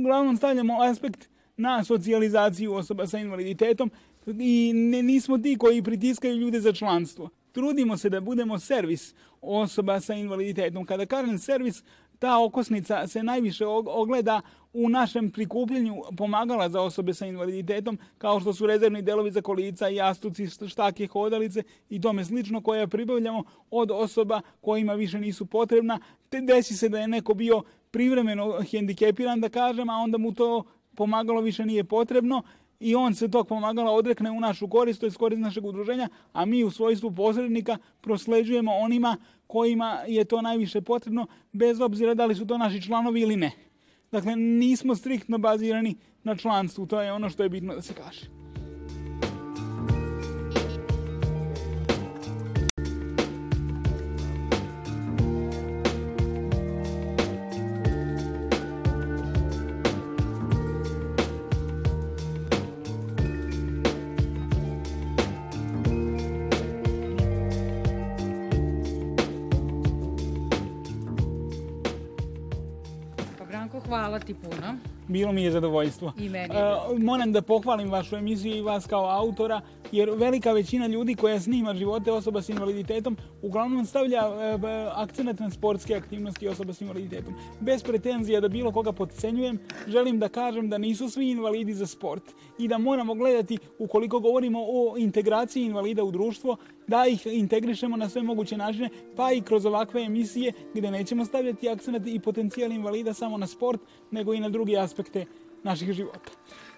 uglavnom 0.00 0.36
stavljamo 0.36 0.82
aspekt 0.82 1.28
na 1.56 1.84
socijalizaciju 1.84 2.74
osoba 2.74 3.06
sa 3.06 3.18
invaliditetom 3.18 3.90
i 4.26 4.72
ne, 4.74 5.02
nismo 5.02 5.38
ti 5.38 5.56
koji 5.58 5.82
pritiskaju 5.82 6.36
ljude 6.36 6.60
za 6.60 6.72
članstvo. 6.72 7.28
Trudimo 7.52 7.96
se 7.96 8.08
da 8.10 8.20
budemo 8.20 8.58
servis 8.58 9.14
osoba 9.40 10.00
sa 10.00 10.14
invaliditetom. 10.14 10.84
Kada 10.86 11.06
kažem 11.06 11.38
servis, 11.38 11.82
ta 12.20 12.38
okosnica 12.44 13.06
se 13.06 13.22
najviše 13.22 13.66
ogleda 13.66 14.40
u 14.72 14.88
našem 14.88 15.30
prikupljanju 15.30 16.02
pomagala 16.16 16.68
za 16.68 16.80
osobe 16.80 17.14
sa 17.14 17.26
invaliditetom, 17.26 17.98
kao 18.18 18.40
što 18.40 18.52
su 18.52 18.66
rezervni 18.66 19.02
delovi 19.02 19.30
za 19.30 19.42
kolica, 19.42 19.88
jastuci, 19.88 20.46
štake, 20.68 21.06
hodalice 21.06 21.62
i 21.88 22.00
tome 22.00 22.24
slično 22.24 22.60
koje 22.60 22.88
pribavljamo 22.88 23.44
od 23.70 23.90
osoba 23.90 24.40
kojima 24.60 24.94
više 24.94 25.18
nisu 25.18 25.46
potrebna. 25.46 25.98
Te 26.28 26.40
desi 26.40 26.76
se 26.76 26.88
da 26.88 26.98
je 27.00 27.08
neko 27.08 27.34
bio 27.34 27.62
privremeno 27.90 28.62
hendikepiran, 28.70 29.40
da 29.40 29.48
kažem, 29.48 29.90
a 29.90 29.96
onda 29.96 30.18
mu 30.18 30.34
to 30.34 30.64
pomagalo 30.94 31.40
više 31.40 31.66
nije 31.66 31.84
potrebno 31.84 32.42
i 32.80 32.94
on 32.94 33.14
se 33.14 33.28
tog 33.28 33.48
pomagala 33.48 33.90
odrekne 33.92 34.30
u 34.30 34.40
našu 34.40 34.68
korist, 34.68 35.00
to 35.00 35.06
je 35.06 35.12
korist 35.12 35.42
našeg 35.42 35.64
udruženja, 35.64 36.08
a 36.32 36.44
mi 36.44 36.64
u 36.64 36.70
svojstvu 36.70 37.14
posrednika 37.14 37.78
prosleđujemo 38.00 38.72
onima 38.72 39.16
kojima 39.46 39.98
je 40.08 40.24
to 40.24 40.42
najviše 40.42 40.80
potrebno, 40.80 41.26
bez 41.52 41.80
obzira 41.80 42.14
da 42.14 42.26
li 42.26 42.34
su 42.34 42.46
to 42.46 42.58
naši 42.58 42.82
članovi 42.82 43.20
ili 43.20 43.36
ne. 43.36 43.50
Dakle, 44.12 44.36
nismo 44.36 44.94
striktno 44.94 45.38
bazirani 45.38 45.96
na 46.24 46.36
članstvu, 46.36 46.86
to 46.86 47.00
je 47.00 47.12
ono 47.12 47.30
što 47.30 47.42
je 47.42 47.48
bitno 47.48 47.74
da 47.74 47.82
se 47.82 47.94
kaže. 47.94 48.39
Hvala 74.10 74.24
ti 74.24 74.34
puno. 74.34 74.99
Bilo 75.10 75.32
mi 75.32 75.42
je 75.42 75.50
zadovoljstvo. 75.50 76.12
I 76.18 76.28
meni 76.28 76.54
uh, 76.54 76.98
Moram 76.98 77.32
da 77.32 77.42
pohvalim 77.42 77.90
vašu 77.90 78.16
emisiju 78.16 78.56
i 78.56 78.60
vas 78.60 78.86
kao 78.86 79.06
autora, 79.10 79.60
jer 79.92 80.10
velika 80.10 80.52
većina 80.52 80.86
ljudi 80.86 81.14
koja 81.14 81.40
snima 81.40 81.74
živote 81.74 82.12
osoba 82.12 82.42
s 82.42 82.48
invaliditetom 82.48 83.16
uglavnom 83.42 83.86
stavlja 83.86 84.28
uh, 84.28 84.60
akcenat 84.94 85.38
na 85.38 85.50
sportske 85.50 85.94
aktivnosti 85.94 86.48
osoba 86.48 86.72
s 86.72 86.80
invaliditetom. 86.80 87.34
Bez 87.60 87.82
pretenzija 87.82 88.40
da 88.40 88.48
bilo 88.48 88.72
koga 88.72 88.92
podcenjujem, 88.92 89.58
želim 89.88 90.18
da 90.18 90.28
kažem 90.28 90.68
da 90.68 90.78
nisu 90.78 91.10
svi 91.10 91.30
invalidi 91.30 91.74
za 91.74 91.86
sport 91.86 92.22
i 92.58 92.68
da 92.68 92.78
moramo 92.78 93.14
gledati, 93.14 93.58
ukoliko 93.78 94.20
govorimo 94.20 94.58
o 94.62 94.94
integraciji 94.98 95.64
invalida 95.64 96.04
u 96.04 96.10
društvo, 96.10 96.56
da 96.86 97.06
ih 97.06 97.26
integrišemo 97.26 97.96
na 97.96 98.08
sve 98.08 98.22
moguće 98.22 98.56
načine, 98.56 98.88
pa 99.16 99.32
i 99.32 99.40
kroz 99.40 99.66
ovakve 99.66 100.02
emisije 100.02 100.52
gde 100.74 100.90
nećemo 100.90 101.24
stavljati 101.24 101.68
akcenat 101.68 102.06
i 102.06 102.20
potencijal 102.20 102.72
invalida 102.72 103.14
samo 103.14 103.38
na 103.38 103.46
sport, 103.46 103.80
nego 104.10 104.34
i 104.34 104.40
na 104.40 104.48
drugi 104.48 104.76
aspekte 105.00 105.26
naših 105.62 105.92
života. 105.92 106.30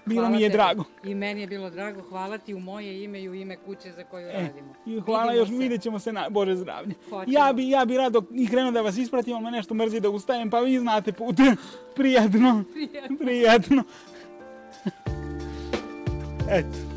Bilo 0.04 0.20
hvala 0.20 0.36
mi 0.36 0.42
je 0.42 0.48
tebi. 0.48 0.52
drago. 0.52 0.84
I 1.04 1.14
meni 1.14 1.40
je 1.40 1.46
bilo 1.46 1.70
drago. 1.70 2.02
Hvala 2.02 2.38
ti 2.38 2.54
u 2.54 2.60
moje 2.60 3.04
ime 3.04 3.22
i 3.22 3.28
u 3.28 3.34
ime 3.34 3.56
kuće 3.56 3.92
za 3.92 4.04
koju 4.04 4.26
E, 4.26 4.32
radimo. 4.32 4.74
I 4.86 5.00
hvala 5.00 5.22
Vidimo 5.22 5.42
još, 5.42 5.48
se. 5.48 5.54
vidjet 5.54 5.82
ćemo 5.82 5.98
se 5.98 6.12
na 6.12 6.28
Bože 6.28 6.56
zdravlje. 6.56 6.94
Hoćemo. 7.04 7.24
Ja 7.28 7.52
bi, 7.52 7.68
ja 7.68 7.84
bi 7.84 7.96
rado 7.96 8.22
i 8.32 8.46
krenuo 8.46 8.72
da 8.72 8.80
vas 8.80 8.96
ispratim, 8.96 9.34
ali 9.34 9.44
me 9.44 9.50
nešto 9.50 9.74
mrzi 9.74 10.00
da 10.00 10.10
ustajem, 10.10 10.50
pa 10.50 10.60
vi 10.60 10.78
znate 10.78 11.12
put. 11.12 11.36
Prijatno. 11.96 12.64
Prijatno. 12.72 13.16
Prijatno. 13.18 13.84
Eto. 16.50 16.78